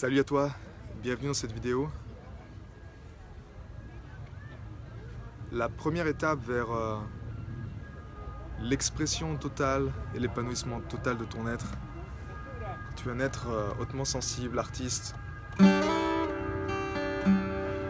Salut 0.00 0.18
à 0.18 0.24
toi, 0.24 0.50
bienvenue 1.02 1.26
dans 1.26 1.34
cette 1.34 1.52
vidéo. 1.52 1.90
La 5.52 5.68
première 5.68 6.06
étape 6.06 6.38
vers 6.40 6.72
euh, 6.72 6.96
l'expression 8.62 9.36
totale 9.36 9.92
et 10.14 10.18
l'épanouissement 10.18 10.80
total 10.80 11.18
de 11.18 11.26
ton 11.26 11.46
être. 11.46 11.66
Tu 12.96 13.10
es 13.10 13.12
un 13.12 13.20
être 13.20 13.48
euh, 13.50 13.68
hautement 13.78 14.06
sensible, 14.06 14.58
artiste. 14.58 15.16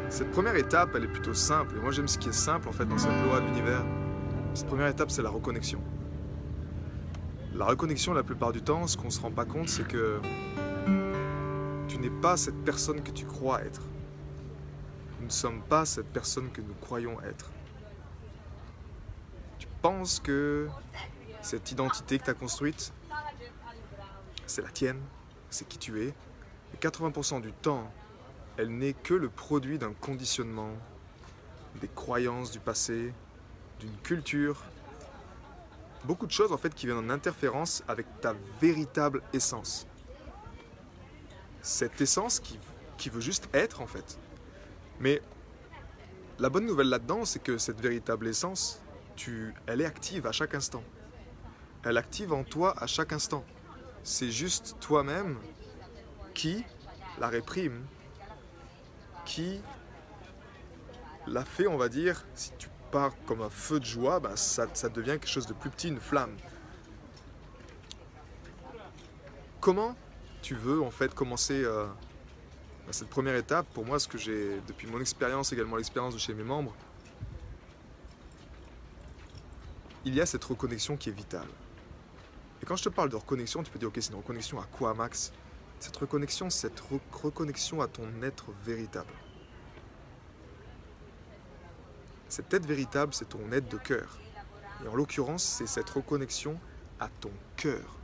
Cette 0.08 0.32
première 0.32 0.56
étape, 0.56 0.90
elle 0.96 1.04
est 1.04 1.12
plutôt 1.12 1.32
simple. 1.32 1.76
Et 1.76 1.80
moi, 1.80 1.92
j'aime 1.92 2.08
ce 2.08 2.18
qui 2.18 2.30
est 2.30 2.32
simple 2.32 2.68
en 2.68 2.72
fait 2.72 2.86
dans 2.86 2.98
cette 2.98 3.24
loi 3.24 3.38
de 3.38 3.46
l'univers. 3.46 3.84
Cette 4.54 4.66
première 4.66 4.88
étape, 4.88 5.12
c'est 5.12 5.22
la 5.22 5.30
reconnexion. 5.30 5.80
La 7.54 7.66
reconnexion, 7.66 8.14
la 8.14 8.24
plupart 8.24 8.50
du 8.50 8.62
temps, 8.62 8.88
ce 8.88 8.96
qu'on 8.96 9.10
se 9.10 9.20
rend 9.20 9.30
pas 9.30 9.44
compte, 9.44 9.68
c'est 9.68 9.86
que 9.86 10.20
n'es 12.00 12.10
pas 12.10 12.36
cette 12.36 12.64
personne 12.64 13.02
que 13.02 13.10
tu 13.10 13.26
crois 13.26 13.62
être. 13.62 13.82
Nous 15.20 15.26
ne 15.26 15.30
sommes 15.30 15.62
pas 15.62 15.84
cette 15.84 16.08
personne 16.08 16.50
que 16.50 16.62
nous 16.62 16.74
croyons 16.80 17.20
être. 17.20 17.50
Tu 19.58 19.66
penses 19.82 20.18
que 20.18 20.68
cette 21.42 21.70
identité 21.70 22.18
que 22.18 22.24
tu 22.24 22.30
as 22.30 22.34
construite, 22.34 22.92
c'est 24.46 24.62
la 24.62 24.70
tienne, 24.70 25.00
c'est 25.50 25.68
qui 25.68 25.78
tu 25.78 26.02
es. 26.02 26.14
Mais 26.72 26.78
80% 26.80 27.42
du 27.42 27.52
temps, 27.52 27.90
elle 28.56 28.70
n'est 28.70 28.94
que 28.94 29.14
le 29.14 29.28
produit 29.28 29.78
d'un 29.78 29.92
conditionnement, 29.92 30.72
des 31.80 31.88
croyances 31.88 32.50
du 32.50 32.60
passé, 32.60 33.12
d'une 33.78 33.96
culture. 34.02 34.62
Beaucoup 36.04 36.26
de 36.26 36.32
choses 36.32 36.52
en 36.52 36.56
fait 36.56 36.74
qui 36.74 36.86
viennent 36.86 36.98
en 36.98 37.10
interférence 37.10 37.82
avec 37.88 38.06
ta 38.20 38.34
véritable 38.60 39.22
essence 39.34 39.86
cette 41.62 42.00
essence 42.00 42.40
qui, 42.40 42.58
veut 43.08 43.20
juste 43.20 43.48
être 43.54 43.80
en 43.80 43.86
fait. 43.86 44.18
Mais 44.98 45.22
la 46.38 46.48
bonne 46.48 46.66
nouvelle 46.66 46.88
là-dedans, 46.88 47.24
c'est 47.24 47.42
que 47.42 47.58
cette 47.58 47.80
véritable 47.80 48.28
essence, 48.28 48.82
elle 49.66 49.80
est 49.80 49.86
active 49.86 50.26
à 50.26 50.32
chaque 50.32 50.54
instant. 50.54 50.82
Elle 51.84 51.96
active 51.96 52.32
en 52.32 52.44
toi 52.44 52.74
à 52.82 52.86
chaque 52.86 53.12
instant. 53.12 53.44
C'est 54.02 54.30
juste 54.30 54.76
toi-même 54.80 55.38
qui 56.34 56.64
la 57.18 57.28
réprime, 57.28 57.84
qui 59.24 59.60
la 61.26 61.44
fait, 61.44 61.66
on 61.66 61.76
va 61.76 61.88
dire, 61.88 62.24
si 62.34 62.52
tu 62.58 62.68
pars 62.90 63.12
comme 63.26 63.42
un 63.42 63.50
feu 63.50 63.78
de 63.78 63.84
joie, 63.84 64.20
bah 64.20 64.36
ça, 64.36 64.66
ça 64.72 64.88
devient 64.88 65.12
quelque 65.12 65.28
chose 65.28 65.46
de 65.46 65.52
plus 65.52 65.70
petit, 65.70 65.88
une 65.88 66.00
flamme. 66.00 66.34
Comment 69.60 69.94
tu 70.42 70.54
veux 70.54 70.82
en 70.82 70.90
fait 70.90 71.14
commencer 71.14 71.62
euh, 71.64 71.86
cette 72.90 73.08
première 73.08 73.36
étape, 73.36 73.66
pour 73.72 73.84
moi, 73.84 73.98
ce 73.98 74.08
que 74.08 74.18
j'ai, 74.18 74.60
depuis 74.66 74.86
mon 74.86 75.00
expérience, 75.00 75.52
également 75.52 75.76
l'expérience 75.76 76.14
de 76.14 76.18
chez 76.18 76.34
mes 76.34 76.42
membres, 76.42 76.74
il 80.04 80.14
y 80.14 80.20
a 80.20 80.26
cette 80.26 80.44
reconnexion 80.44 80.96
qui 80.96 81.10
est 81.10 81.12
vitale. 81.12 81.46
Et 82.62 82.66
quand 82.66 82.76
je 82.76 82.84
te 82.84 82.88
parle 82.88 83.10
de 83.10 83.16
reconnexion, 83.16 83.62
tu 83.62 83.70
peux 83.70 83.78
dire, 83.78 83.88
ok, 83.88 83.98
c'est 84.00 84.10
une 84.10 84.18
reconnexion 84.18 84.60
à 84.60 84.64
quoi, 84.64 84.94
Max? 84.94 85.32
Cette 85.78 85.96
reconnexion, 85.96 86.50
cette 86.50 86.80
re 86.80 87.00
reconnexion 87.12 87.80
à 87.80 87.86
ton 87.86 88.06
être 88.22 88.52
véritable. 88.64 89.12
Cette 92.28 92.52
être 92.52 92.66
véritable, 92.66 93.14
c'est 93.14 93.28
ton 93.28 93.50
être 93.52 93.68
de 93.68 93.78
cœur. 93.78 94.18
Et 94.84 94.88
en 94.88 94.94
l'occurrence, 94.94 95.42
c'est 95.42 95.66
cette 95.66 95.88
reconnexion 95.90 96.58
à 96.98 97.08
ton 97.08 97.32
cœur 97.56 97.99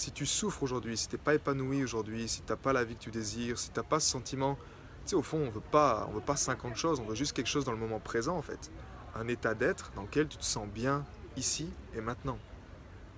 si 0.00 0.12
tu 0.12 0.24
souffres 0.24 0.62
aujourd'hui, 0.62 0.96
si 0.96 1.08
tu 1.08 1.16
n'es 1.16 1.22
pas 1.22 1.34
épanoui 1.34 1.84
aujourd'hui, 1.84 2.26
si 2.26 2.40
tu 2.40 2.50
n'as 2.50 2.56
pas 2.56 2.72
la 2.72 2.84
vie 2.84 2.94
que 2.94 3.02
tu 3.02 3.10
désires, 3.10 3.58
si 3.58 3.70
tu 3.70 3.78
n'as 3.78 3.84
pas 3.84 4.00
ce 4.00 4.08
sentiment, 4.08 4.56
tu 5.04 5.10
sais, 5.10 5.14
au 5.14 5.20
fond, 5.20 5.36
on 5.46 5.50
veut 5.50 5.60
pas, 5.60 6.08
on 6.08 6.14
veut 6.14 6.22
pas 6.22 6.36
50 6.36 6.74
choses, 6.74 7.00
on 7.00 7.04
veut 7.04 7.14
juste 7.14 7.34
quelque 7.34 7.50
chose 7.50 7.66
dans 7.66 7.72
le 7.72 7.78
moment 7.78 8.00
présent, 8.00 8.34
en 8.34 8.40
fait. 8.40 8.70
Un 9.14 9.28
état 9.28 9.54
d'être 9.54 9.92
dans 9.94 10.02
lequel 10.02 10.26
tu 10.26 10.38
te 10.38 10.44
sens 10.44 10.66
bien 10.66 11.04
ici 11.36 11.68
et 11.94 12.00
maintenant. 12.00 12.38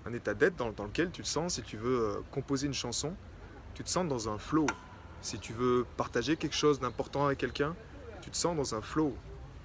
Un 0.06 0.12
état 0.12 0.34
d'être 0.34 0.56
dans, 0.56 0.72
dans, 0.72 0.86
lequel 0.86 1.12
tu 1.12 1.22
te 1.22 1.28
sens, 1.28 1.54
si 1.54 1.62
tu 1.62 1.76
veux 1.76 2.00
euh, 2.00 2.20
composer 2.32 2.66
une 2.66 2.74
chanson, 2.74 3.14
tu 3.74 3.84
te 3.84 3.88
sens 3.88 4.08
dans 4.08 4.28
un 4.28 4.38
flow. 4.38 4.66
Si 5.20 5.38
tu 5.38 5.52
veux 5.52 5.86
partager 5.96 6.36
quelque 6.36 6.56
chose 6.56 6.80
d'important 6.80 7.26
avec 7.26 7.38
quelqu'un, 7.38 7.76
tu 8.22 8.30
te 8.30 8.36
sens 8.36 8.56
dans 8.56 8.74
un 8.74 8.82
flow. 8.82 9.14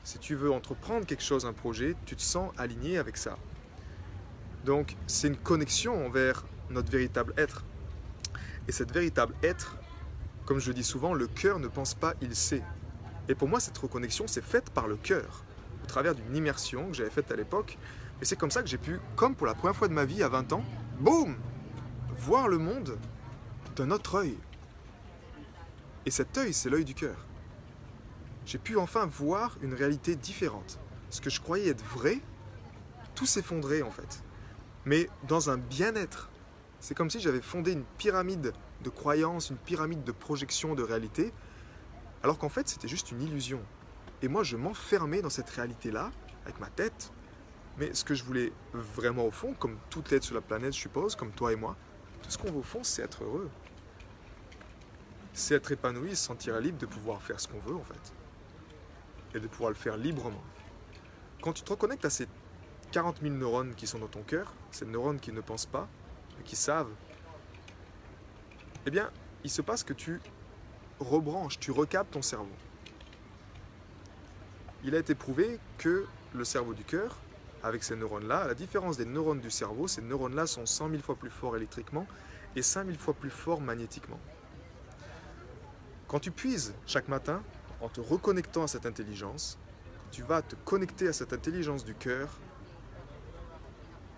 Si 0.04 0.20
tu 0.20 0.36
veux 0.36 0.52
entreprendre 0.52 1.08
quelque 1.08 1.24
chose, 1.24 1.48
un 1.48 1.54
projet, 1.54 1.96
tu 2.06 2.16
te 2.16 2.22
sens 2.22 2.52
aligné 2.60 3.00
avec 3.00 3.18
ça. 3.18 3.40
Donc, 4.66 4.96
c'est 5.08 5.30
une 5.30 5.38
connexion 5.38 6.06
envers 6.06 6.44
notre 6.70 6.92
véritable 6.92 7.34
être. 7.38 7.64
Et 8.68 8.72
cette 8.72 8.92
véritable 8.92 9.34
être, 9.44 9.78
comme 10.46 10.60
je 10.60 10.72
dis 10.72 10.84
souvent, 10.84 11.14
le 11.14 11.28
cœur 11.28 11.60
ne 11.60 11.68
pense 11.68 11.94
pas, 11.94 12.14
il 12.22 12.36
sait. 12.36 12.64
Et 13.30 13.36
pour 13.36 13.48
moi, 13.48 13.60
cette 13.60 13.78
reconnexion, 13.78 14.26
c'est 14.28 14.44
faite 14.44 14.70
par 14.70 14.88
le 14.88 14.96
cœur, 14.96 15.44
au 15.84 15.88
travers 15.88 16.16
d'une 16.16 16.36
immersion 16.36 16.88
que 16.88 16.94
j'avais 16.94 17.10
faite 17.10 17.32
à 17.32 17.36
l'époque. 17.36 17.78
Et 18.22 18.26
c'est 18.26 18.36
comme 18.36 18.52
ça 18.52 18.62
que 18.62 18.70
j'ai 18.70 18.78
pu, 18.78 19.00
comme 19.16 19.36
pour 19.36 19.48
la 19.48 19.54
première 19.54 19.76
fois 19.76 19.88
de 19.88 19.94
ma 19.94 20.06
vie 20.06 20.24
à 20.24 20.30
20 20.30 20.54
ans, 20.54 20.64
boum, 21.00 21.36
voir 22.18 22.48
le 22.48 22.58
monde 22.58 22.98
d'un 23.76 23.92
autre 23.92 24.16
œil. 24.16 24.38
Et 26.06 26.12
cet 26.12 26.38
œil, 26.38 26.54
c'est 26.54 26.70
l'œil 26.70 26.86
du 26.86 26.94
cœur. 26.94 27.26
J'ai 28.46 28.58
pu 28.58 28.78
enfin 28.78 29.06
voir 29.06 29.58
une 29.62 29.74
réalité 29.74 30.16
différente. 30.16 30.80
Ce 31.10 31.20
que 31.20 31.30
je 31.30 31.42
croyais 31.42 31.70
être 31.70 31.84
vrai, 31.84 32.20
tout 33.14 33.26
s'effondrait 33.26 33.82
en 33.82 33.92
fait. 33.92 34.24
Mais 34.86 35.10
dans 35.28 35.50
un 35.50 35.58
bien-être, 35.58 36.30
c'est 36.80 36.96
comme 36.96 37.10
si 37.10 37.20
j'avais 37.20 37.42
fondé 37.42 37.72
une 37.72 37.84
pyramide 37.98 38.54
de 38.84 38.90
croyances, 38.90 39.50
une 39.50 39.58
pyramide 39.58 40.04
de 40.04 40.12
projections 40.12 40.76
de 40.76 40.84
réalité, 40.84 41.34
alors 42.24 42.38
qu'en 42.38 42.50
fait 42.50 42.68
c'était 42.68 42.88
juste 42.88 43.12
une 43.12 43.22
illusion. 43.22 43.62
Et 44.22 44.28
moi 44.28 44.44
je 44.44 44.58
m'enfermais 44.58 45.22
dans 45.22 45.30
cette 45.30 45.50
réalité-là, 45.50 46.12
avec 46.46 46.60
ma 46.60 46.70
tête, 46.70 47.12
mais 47.78 47.94
ce 47.94 48.04
que 48.04 48.16
je 48.16 48.24
voulais 48.24 48.52
vraiment 48.74 49.26
au 49.26 49.32
fond, 49.32 49.54
comme 49.54 49.78
toute 49.90 50.12
être 50.12 50.24
sur 50.24 50.36
la 50.36 50.42
planète 50.42 50.74
je 50.74 50.80
suppose, 50.80 51.16
comme 51.16 51.32
toi 51.32 51.54
et 51.54 51.56
moi, 51.56 51.76
tout 52.22 52.30
ce 52.30 52.38
qu'on 52.38 52.52
veut 52.52 52.60
au 52.60 52.64
fond 52.64 52.84
c'est 52.84 53.02
être 53.02 53.24
heureux. 53.24 53.50
C'est 55.34 55.56
être 55.56 55.72
épanoui, 55.72 56.16
se 56.16 56.26
sentir 56.26 56.60
libre 56.60 56.80
de 56.80 56.88
pouvoir 56.88 57.22
faire 57.22 57.40
ce 57.40 57.48
qu'on 57.48 57.60
veut 57.60 57.76
en 57.76 57.84
fait. 57.84 58.14
Et 59.36 59.40
de 59.40 59.48
pouvoir 59.48 59.70
le 59.70 59.76
faire 59.76 59.98
librement. 59.98 60.42
Quand 61.42 61.54
tu 61.54 61.62
te 61.62 61.70
reconnectes 61.70 62.06
à 62.06 62.10
ces 62.10 62.28
40 62.92 63.22
000 63.22 63.36
neurones 63.36 63.76
qui 63.76 63.86
sont 63.86 64.00
dans 64.00 64.08
ton 64.08 64.24
cœur, 64.24 64.54
ces 64.72 64.86
neurones 64.86 65.20
qui 65.20 65.32
ne 65.32 65.42
pensent 65.42 65.68
pas, 65.68 65.88
qui 66.44 66.56
savent, 66.56 66.92
eh 68.86 68.92
bien, 68.92 69.12
il 69.44 69.50
se 69.50 69.62
passe 69.62 69.84
que 69.84 69.94
tu 69.94 70.20
rebranches, 71.00 71.60
tu 71.60 71.72
recaptes 71.72 72.12
ton 72.12 72.22
cerveau. 72.22 72.56
Il 74.84 74.96
a 74.96 75.00
été 75.00 75.16
prouvé 75.16 75.60
que 75.78 76.06
le 76.34 76.44
cerveau 76.44 76.74
du 76.74 76.84
cœur, 76.84 77.18
avec 77.64 77.84
ces 77.84 77.96
neurones-là, 77.96 78.40
à 78.40 78.48
la 78.48 78.54
différence 78.54 78.98
des 78.98 79.06
neurones 79.06 79.40
du 79.40 79.50
cerveau, 79.50 79.88
ces 79.88 80.02
neurones-là 80.02 80.48
sont 80.48 80.66
100 80.66 80.90
000 80.90 81.02
fois 81.02 81.16
plus 81.16 81.30
forts 81.30 81.56
électriquement 81.58 82.08
et 82.56 82.62
5 82.62 82.86
000 82.86 82.98
fois 82.98 83.14
plus 83.14 83.30
forts 83.30 83.62
magnétiquement. 83.62 84.20
Quand 86.08 86.20
tu 86.20 86.32
puises 86.32 86.74
chaque 86.86 87.08
matin, 87.08 87.44
en 87.82 87.90
te 87.90 88.00
reconnectant 88.00 88.64
à 88.64 88.68
cette 88.68 88.86
intelligence, 88.86 89.58
tu 90.12 90.24
vas 90.24 90.42
te 90.42 90.56
connecter 90.56 91.08
à 91.08 91.14
cette 91.14 91.34
intelligence 91.34 91.84
du 91.84 91.94
cœur 91.94 92.40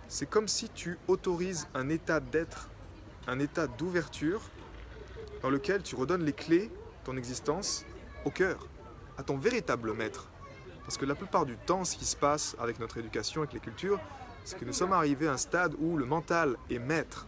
c'est 0.09 0.27
comme 0.27 0.47
si 0.47 0.69
tu 0.69 0.97
autorises 1.07 1.67
un 1.75 1.87
état 1.87 2.19
d'être, 2.19 2.67
un 3.27 3.39
état 3.39 3.67
d'ouverture 3.67 4.41
dans 5.43 5.51
lequel 5.51 5.83
tu 5.83 5.95
redonnes 5.95 6.25
les 6.25 6.33
clés 6.33 6.67
de 6.67 7.05
ton 7.05 7.15
existence 7.15 7.85
au 8.25 8.31
cœur, 8.31 8.67
à 9.17 9.23
ton 9.23 9.37
véritable 9.37 9.93
maître. 9.93 10.27
Parce 10.81 10.97
que 10.97 11.05
la 11.05 11.13
plupart 11.13 11.45
du 11.45 11.55
temps, 11.57 11.85
ce 11.85 11.95
qui 11.95 12.05
se 12.05 12.15
passe 12.15 12.55
avec 12.59 12.79
notre 12.79 12.97
éducation, 12.97 13.41
avec 13.41 13.53
les 13.53 13.59
cultures, 13.59 13.99
c'est 14.43 14.57
que 14.57 14.65
nous 14.65 14.73
sommes 14.73 14.93
arrivés 14.93 15.27
à 15.27 15.33
un 15.33 15.37
stade 15.37 15.75
où 15.79 15.95
le 15.95 16.05
mental 16.05 16.57
est 16.71 16.79
maître. 16.79 17.27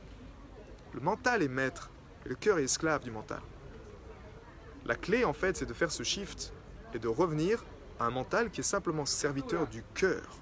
Le 0.93 1.01
mental 1.01 1.43
est 1.43 1.47
maître 1.47 1.91
et 2.25 2.29
le 2.29 2.35
cœur 2.35 2.57
est 2.57 2.63
esclave 2.63 3.03
du 3.03 3.11
mental. 3.11 3.41
La 4.85 4.95
clé, 4.95 5.23
en 5.23 5.33
fait, 5.33 5.55
c'est 5.55 5.67
de 5.67 5.73
faire 5.73 5.91
ce 5.91 6.01
shift 6.01 6.51
et 6.95 6.99
de 6.99 7.07
revenir 7.07 7.63
à 7.99 8.05
un 8.05 8.09
mental 8.09 8.49
qui 8.49 8.61
est 8.61 8.63
simplement 8.63 9.05
serviteur 9.05 9.67
du 9.67 9.83
cœur. 9.93 10.41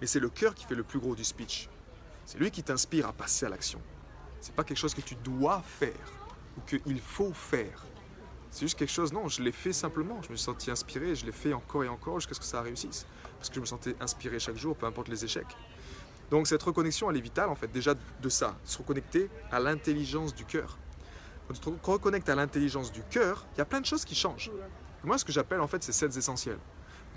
Mais 0.00 0.06
c'est 0.06 0.20
le 0.20 0.28
cœur 0.28 0.54
qui 0.54 0.64
fait 0.64 0.74
le 0.74 0.84
plus 0.84 0.98
gros 0.98 1.14
du 1.14 1.24
speech. 1.24 1.68
C'est 2.24 2.38
lui 2.38 2.50
qui 2.50 2.62
t'inspire 2.62 3.08
à 3.08 3.12
passer 3.12 3.46
à 3.46 3.48
l'action. 3.48 3.80
C'est 4.40 4.54
pas 4.54 4.64
quelque 4.64 4.78
chose 4.78 4.94
que 4.94 5.00
tu 5.00 5.14
dois 5.16 5.62
faire 5.62 6.12
ou 6.56 6.60
qu'il 6.60 7.00
faut 7.00 7.32
faire. 7.32 7.84
C'est 8.50 8.60
juste 8.60 8.78
quelque 8.78 8.92
chose, 8.92 9.12
non, 9.12 9.28
je 9.28 9.42
l'ai 9.42 9.52
fait 9.52 9.72
simplement. 9.72 10.22
Je 10.22 10.30
me 10.30 10.36
suis 10.36 10.44
senti 10.44 10.70
inspiré, 10.70 11.14
je 11.14 11.26
l'ai 11.26 11.32
fait 11.32 11.52
encore 11.52 11.84
et 11.84 11.88
encore 11.88 12.20
jusqu'à 12.20 12.34
ce 12.34 12.40
que 12.40 12.46
ça 12.46 12.62
réussisse. 12.62 13.06
Parce 13.38 13.48
que 13.48 13.56
je 13.56 13.60
me 13.60 13.66
sentais 13.66 13.94
inspiré 14.00 14.38
chaque 14.38 14.56
jour, 14.56 14.76
peu 14.76 14.86
importe 14.86 15.08
les 15.08 15.24
échecs. 15.24 15.56
Donc 16.30 16.46
cette 16.46 16.62
reconnexion, 16.62 17.10
elle 17.10 17.16
est 17.16 17.22
vitale 17.22 17.48
en 17.48 17.54
fait, 17.54 17.68
déjà 17.68 17.94
de 17.94 18.28
ça, 18.28 18.56
se 18.64 18.78
reconnecter 18.78 19.30
à 19.50 19.60
l'intelligence 19.60 20.34
du 20.34 20.44
cœur. 20.44 20.78
Quand 21.46 21.54
tu 21.54 21.60
te 21.60 21.90
reconnectes 21.90 22.28
à 22.28 22.34
l'intelligence 22.34 22.92
du 22.92 23.02
cœur, 23.02 23.46
il 23.54 23.58
y 23.58 23.60
a 23.62 23.64
plein 23.64 23.80
de 23.80 23.86
choses 23.86 24.04
qui 24.04 24.14
changent. 24.14 24.50
Moi, 25.02 25.16
ce 25.16 25.24
que 25.24 25.32
j'appelle 25.32 25.60
en 25.60 25.66
fait, 25.66 25.82
c'est 25.82 25.92
sept 25.92 26.14
essentiels. 26.16 26.58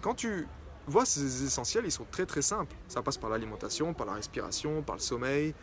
Quand 0.01 0.15
tu 0.15 0.47
vois 0.87 1.05
ces 1.05 1.43
essentiels, 1.43 1.85
ils 1.85 1.91
sont 1.91 2.05
très 2.09 2.25
très 2.25 2.41
simples. 2.41 2.75
Ça 2.87 3.01
passe 3.01 3.17
par 3.17 3.29
l'alimentation, 3.29 3.93
par 3.93 4.07
la 4.07 4.13
respiration, 4.13 4.81
par 4.81 4.95
le 4.95 5.01
sommeil, 5.01 5.53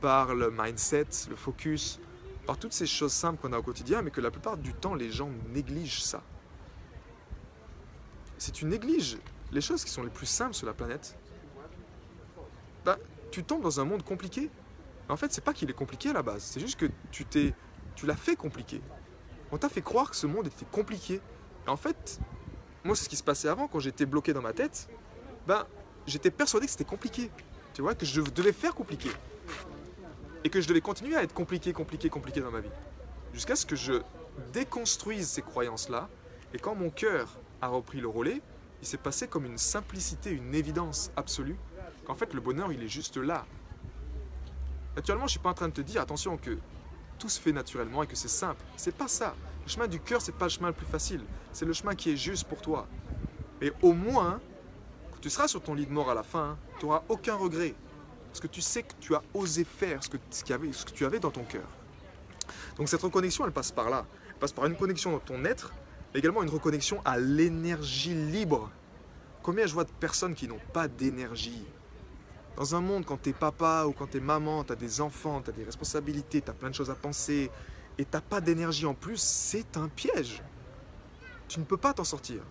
par 0.00 0.34
le 0.34 0.50
mindset, 0.50 1.06
le 1.28 1.36
focus, 1.36 2.00
par 2.46 2.58
toutes 2.58 2.72
ces 2.72 2.86
choses 2.86 3.12
simples 3.12 3.40
qu'on 3.40 3.52
a 3.52 3.58
au 3.58 3.62
quotidien, 3.62 4.02
mais 4.02 4.10
que 4.10 4.20
la 4.20 4.30
plupart 4.30 4.56
du 4.56 4.72
temps, 4.74 4.94
les 4.94 5.10
gens 5.10 5.30
négligent 5.52 6.02
ça. 6.02 6.22
Si 8.38 8.52
tu 8.52 8.64
négliges 8.64 9.18
les 9.50 9.60
choses 9.60 9.84
qui 9.84 9.90
sont 9.90 10.02
les 10.02 10.10
plus 10.10 10.26
simples 10.26 10.54
sur 10.54 10.66
la 10.66 10.74
planète, 10.74 11.16
bah, 12.84 12.98
tu 13.30 13.44
tombes 13.44 13.62
dans 13.62 13.80
un 13.80 13.84
monde 13.84 14.02
compliqué. 14.02 14.50
En 15.08 15.16
fait, 15.16 15.32
c'est 15.32 15.44
pas 15.44 15.52
qu'il 15.52 15.68
est 15.70 15.74
compliqué 15.74 16.10
à 16.10 16.12
la 16.12 16.22
base, 16.22 16.42
c'est 16.42 16.60
juste 16.60 16.78
que 16.78 16.86
tu 17.10 17.24
t'es, 17.24 17.54
tu 17.94 18.06
l'as 18.06 18.16
fait 18.16 18.36
compliqué. 18.36 18.80
On 19.50 19.58
t'a 19.58 19.68
fait 19.68 19.82
croire 19.82 20.10
que 20.10 20.16
ce 20.16 20.26
monde 20.26 20.46
était 20.46 20.66
compliqué. 20.70 21.20
Et 21.66 21.70
en 21.70 21.76
fait, 21.76 22.20
moi, 22.84 22.94
c'est 22.94 23.04
ce 23.04 23.08
qui 23.08 23.16
se 23.16 23.22
passait 23.22 23.48
avant 23.48 23.68
quand 23.68 23.80
j'étais 23.80 24.06
bloqué 24.06 24.32
dans 24.32 24.42
ma 24.42 24.52
tête. 24.52 24.88
Ben, 25.46 25.66
j'étais 26.06 26.30
persuadé 26.30 26.66
que 26.66 26.72
c'était 26.72 26.84
compliqué. 26.84 27.30
Tu 27.74 27.82
vois, 27.82 27.94
que 27.94 28.06
je 28.06 28.20
devais 28.20 28.52
faire 28.52 28.74
compliqué. 28.74 29.10
Et 30.44 30.50
que 30.50 30.60
je 30.60 30.68
devais 30.68 30.80
continuer 30.80 31.16
à 31.16 31.22
être 31.22 31.34
compliqué, 31.34 31.72
compliqué, 31.72 32.08
compliqué 32.08 32.40
dans 32.40 32.50
ma 32.50 32.60
vie. 32.60 32.70
Jusqu'à 33.32 33.56
ce 33.56 33.66
que 33.66 33.76
je 33.76 34.02
déconstruise 34.52 35.28
ces 35.28 35.42
croyances-là. 35.42 36.08
Et 36.54 36.58
quand 36.58 36.74
mon 36.74 36.90
cœur 36.90 37.38
a 37.60 37.68
repris 37.68 38.00
le 38.00 38.08
relais, 38.08 38.40
il 38.80 38.86
s'est 38.86 38.96
passé 38.96 39.26
comme 39.26 39.44
une 39.44 39.58
simplicité, 39.58 40.30
une 40.30 40.54
évidence 40.54 41.10
absolue. 41.16 41.56
Qu'en 42.06 42.14
fait, 42.14 42.32
le 42.32 42.40
bonheur, 42.40 42.72
il 42.72 42.82
est 42.82 42.88
juste 42.88 43.16
là. 43.16 43.44
Naturellement, 44.96 45.26
je 45.26 45.30
ne 45.30 45.32
suis 45.32 45.40
pas 45.40 45.50
en 45.50 45.54
train 45.54 45.68
de 45.68 45.74
te 45.74 45.80
dire, 45.80 46.00
attention, 46.00 46.36
que 46.36 46.58
tout 47.18 47.28
se 47.28 47.40
fait 47.40 47.52
naturellement 47.52 48.02
et 48.02 48.06
que 48.06 48.16
c'est 48.16 48.28
simple. 48.28 48.62
C'est 48.76 48.94
pas 48.94 49.08
ça. 49.08 49.34
Le 49.68 49.72
chemin 49.72 49.86
du 49.86 50.00
cœur, 50.00 50.22
c'est 50.22 50.32
pas 50.32 50.46
le 50.46 50.50
chemin 50.50 50.68
le 50.68 50.72
plus 50.72 50.86
facile. 50.86 51.20
C'est 51.52 51.66
le 51.66 51.74
chemin 51.74 51.94
qui 51.94 52.10
est 52.10 52.16
juste 52.16 52.44
pour 52.48 52.62
toi. 52.62 52.86
Mais 53.60 53.70
au 53.82 53.92
moins, 53.92 54.40
quand 55.10 55.18
tu 55.20 55.28
seras 55.28 55.46
sur 55.46 55.60
ton 55.60 55.74
lit 55.74 55.84
de 55.84 55.92
mort 55.92 56.08
à 56.08 56.14
la 56.14 56.22
fin, 56.22 56.56
tu 56.80 56.86
n'auras 56.86 57.02
aucun 57.10 57.34
regret. 57.34 57.74
Parce 58.28 58.40
que 58.40 58.46
tu 58.46 58.62
sais 58.62 58.82
que 58.82 58.94
tu 58.98 59.14
as 59.14 59.20
osé 59.34 59.64
faire 59.64 60.02
ce 60.02 60.08
que, 60.08 60.16
ce, 60.30 60.50
avait, 60.54 60.72
ce 60.72 60.86
que 60.86 60.92
tu 60.92 61.04
avais 61.04 61.20
dans 61.20 61.30
ton 61.30 61.44
cœur. 61.44 61.68
Donc 62.78 62.88
cette 62.88 63.02
reconnexion, 63.02 63.44
elle 63.44 63.52
passe 63.52 63.70
par 63.70 63.90
là. 63.90 64.06
Elle 64.30 64.36
passe 64.36 64.52
par 64.52 64.64
une 64.64 64.74
connexion 64.74 65.12
dans 65.12 65.18
ton 65.18 65.44
être, 65.44 65.74
mais 66.14 66.20
également 66.20 66.42
une 66.42 66.48
reconnexion 66.48 67.02
à 67.04 67.18
l'énergie 67.18 68.14
libre. 68.14 68.70
Combien 69.42 69.66
je 69.66 69.74
vois 69.74 69.84
de 69.84 69.92
personnes 70.00 70.34
qui 70.34 70.48
n'ont 70.48 70.62
pas 70.72 70.88
d'énergie? 70.88 71.62
Dans 72.56 72.74
un 72.74 72.80
monde, 72.80 73.04
quand 73.04 73.20
t'es 73.20 73.34
papa 73.34 73.84
ou 73.86 73.92
quand 73.92 74.06
t'es 74.06 74.20
maman, 74.20 74.64
t'as 74.64 74.76
des 74.76 75.02
enfants, 75.02 75.42
t'as 75.44 75.52
des 75.52 75.64
responsabilités, 75.64 76.40
t'as 76.40 76.54
plein 76.54 76.70
de 76.70 76.74
choses 76.74 76.88
à 76.88 76.94
penser, 76.94 77.50
et 77.98 78.04
t'as 78.04 78.20
pas 78.20 78.40
d'énergie 78.40 78.86
en 78.86 78.94
plus, 78.94 79.20
c'est 79.20 79.76
un 79.76 79.88
piège. 79.88 80.42
Tu 81.48 81.58
ne 81.60 81.64
peux 81.64 81.76
pas 81.76 81.92
t'en 81.92 82.04
sortir. 82.04 82.42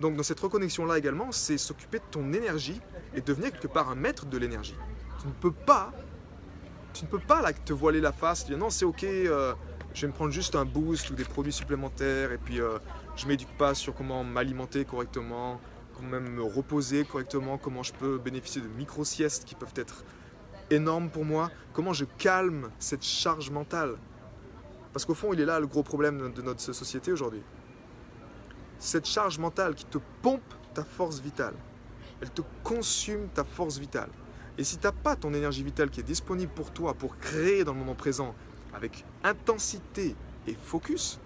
Donc 0.00 0.16
dans 0.16 0.22
cette 0.22 0.40
reconnexion-là 0.40 0.98
également, 0.98 1.32
c'est 1.32 1.58
s'occuper 1.58 1.98
de 1.98 2.04
ton 2.10 2.32
énergie 2.32 2.80
et 3.14 3.20
devenir 3.20 3.52
quelque 3.52 3.66
part 3.68 3.88
un 3.90 3.94
maître 3.94 4.26
de 4.26 4.38
l'énergie. 4.38 4.76
Tu 5.20 5.26
ne 5.26 5.32
peux 5.32 5.52
pas, 5.52 5.92
tu 6.92 7.04
ne 7.04 7.10
peux 7.10 7.18
pas 7.18 7.52
te 7.52 7.72
voiler 7.72 8.00
la 8.00 8.12
face, 8.12 8.46
dire 8.46 8.58
non 8.58 8.70
c'est 8.70 8.84
ok, 8.84 9.04
euh, 9.04 9.54
je 9.94 10.02
vais 10.02 10.08
me 10.08 10.12
prendre 10.12 10.30
juste 10.30 10.54
un 10.54 10.64
boost 10.64 11.10
ou 11.10 11.14
des 11.14 11.24
produits 11.24 11.52
supplémentaires 11.52 12.32
et 12.32 12.38
puis 12.38 12.60
euh, 12.60 12.78
je 13.16 13.26
m'éduque 13.26 13.56
pas 13.56 13.74
sur 13.74 13.94
comment 13.94 14.22
m'alimenter 14.22 14.84
correctement, 14.84 15.60
comment 15.96 16.10
même 16.10 16.28
me 16.28 16.42
reposer 16.42 17.04
correctement, 17.04 17.58
comment 17.58 17.82
je 17.82 17.92
peux 17.92 18.18
bénéficier 18.18 18.62
de 18.62 18.68
micro-siestes 18.68 19.44
qui 19.44 19.56
peuvent 19.56 19.74
être 19.74 20.04
énormes 20.70 21.10
pour 21.10 21.24
moi, 21.24 21.50
comment 21.72 21.92
je 21.92 22.04
calme 22.04 22.70
cette 22.78 23.04
charge 23.04 23.50
mentale. 23.50 23.96
Parce 24.92 25.04
qu'au 25.04 25.14
fond, 25.14 25.32
il 25.32 25.40
est 25.40 25.44
là 25.44 25.60
le 25.60 25.66
gros 25.66 25.82
problème 25.82 26.32
de 26.32 26.42
notre 26.42 26.60
société 26.60 27.12
aujourd'hui 27.12 27.42
cette 28.78 29.06
charge 29.06 29.38
mentale 29.38 29.74
qui 29.74 29.84
te 29.84 29.98
pompe 30.22 30.54
ta 30.74 30.84
force 30.84 31.20
vitale. 31.20 31.54
Elle 32.20 32.30
te 32.30 32.42
consume 32.62 33.28
ta 33.28 33.44
force 33.44 33.78
vitale. 33.78 34.10
Et 34.56 34.64
si 34.64 34.78
tu 34.78 34.86
n'as 34.86 34.92
pas 34.92 35.16
ton 35.16 35.34
énergie 35.34 35.62
vitale 35.62 35.90
qui 35.90 36.00
est 36.00 36.04
disponible 36.04 36.52
pour 36.52 36.72
toi, 36.72 36.94
pour 36.94 37.16
créer 37.18 37.64
dans 37.64 37.72
le 37.72 37.78
moment 37.78 37.94
présent, 37.94 38.34
avec 38.74 39.04
intensité 39.22 40.16
et 40.46 40.54
focus, 40.54 41.20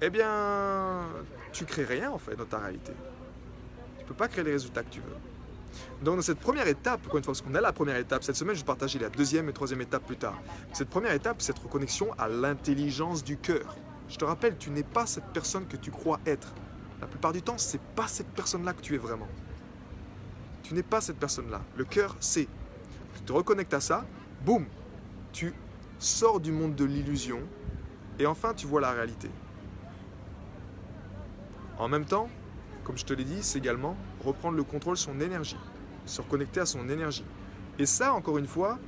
eh 0.00 0.10
bien, 0.10 1.06
tu 1.52 1.64
crées 1.64 1.84
rien 1.84 2.10
en 2.10 2.18
fait 2.18 2.36
dans 2.36 2.44
ta 2.44 2.58
réalité. 2.58 2.92
Tu 3.98 4.04
peux 4.04 4.14
pas 4.14 4.28
créer 4.28 4.44
les 4.44 4.52
résultats 4.52 4.84
que 4.84 4.90
tu 4.90 5.00
veux. 5.00 5.16
Donc 6.02 6.16
dans 6.16 6.22
cette 6.22 6.38
première 6.38 6.68
étape, 6.68 7.04
encore 7.06 7.18
une 7.18 7.24
fois, 7.24 7.32
parce 7.32 7.42
qu'on 7.42 7.54
a 7.54 7.60
la 7.60 7.72
première 7.72 7.96
étape, 7.96 8.22
cette 8.22 8.36
semaine 8.36 8.54
je 8.54 8.60
vais 8.60 8.66
partager 8.66 8.98
la 8.98 9.08
deuxième 9.08 9.48
et 9.48 9.52
troisième 9.52 9.80
étape 9.80 10.04
plus 10.06 10.16
tard. 10.16 10.38
Cette 10.72 10.88
première 10.88 11.12
étape, 11.12 11.42
cette 11.42 11.58
reconnexion 11.58 12.12
à 12.18 12.28
l'intelligence 12.28 13.24
du 13.24 13.36
cœur. 13.36 13.76
Je 14.08 14.16
te 14.16 14.24
rappelle, 14.24 14.56
tu 14.56 14.70
n'es 14.70 14.82
pas 14.82 15.06
cette 15.06 15.26
personne 15.32 15.66
que 15.66 15.76
tu 15.76 15.90
crois 15.90 16.20
être. 16.26 16.54
La 17.00 17.06
plupart 17.06 17.32
du 17.32 17.42
temps, 17.42 17.58
c'est 17.58 17.80
pas 17.80 18.08
cette 18.08 18.28
personne-là 18.28 18.72
que 18.72 18.80
tu 18.80 18.94
es 18.94 18.98
vraiment. 18.98 19.28
Tu 20.62 20.74
n'es 20.74 20.82
pas 20.82 21.00
cette 21.00 21.18
personne-là. 21.18 21.60
Le 21.76 21.84
cœur 21.84 22.16
sait. 22.20 22.48
Tu 23.14 23.22
te 23.22 23.32
reconnectes 23.32 23.74
à 23.74 23.80
ça, 23.80 24.06
boum, 24.44 24.66
tu 25.32 25.54
sors 25.98 26.40
du 26.40 26.52
monde 26.52 26.74
de 26.74 26.84
l'illusion 26.84 27.40
et 28.18 28.26
enfin 28.26 28.54
tu 28.54 28.66
vois 28.66 28.80
la 28.80 28.92
réalité. 28.92 29.30
En 31.78 31.88
même 31.88 32.04
temps, 32.04 32.28
comme 32.84 32.98
je 32.98 33.04
te 33.04 33.12
l'ai 33.12 33.24
dit, 33.24 33.42
c'est 33.42 33.58
également 33.58 33.96
reprendre 34.24 34.56
le 34.56 34.64
contrôle 34.64 34.94
de 34.94 34.98
son 34.98 35.20
énergie, 35.20 35.58
se 36.08 36.20
reconnecter 36.20 36.60
à 36.60 36.66
son 36.66 36.88
énergie. 36.88 37.24
Et 37.78 37.86
ça, 37.86 38.12
encore 38.12 38.38
une 38.38 38.46
fois, 38.46 38.78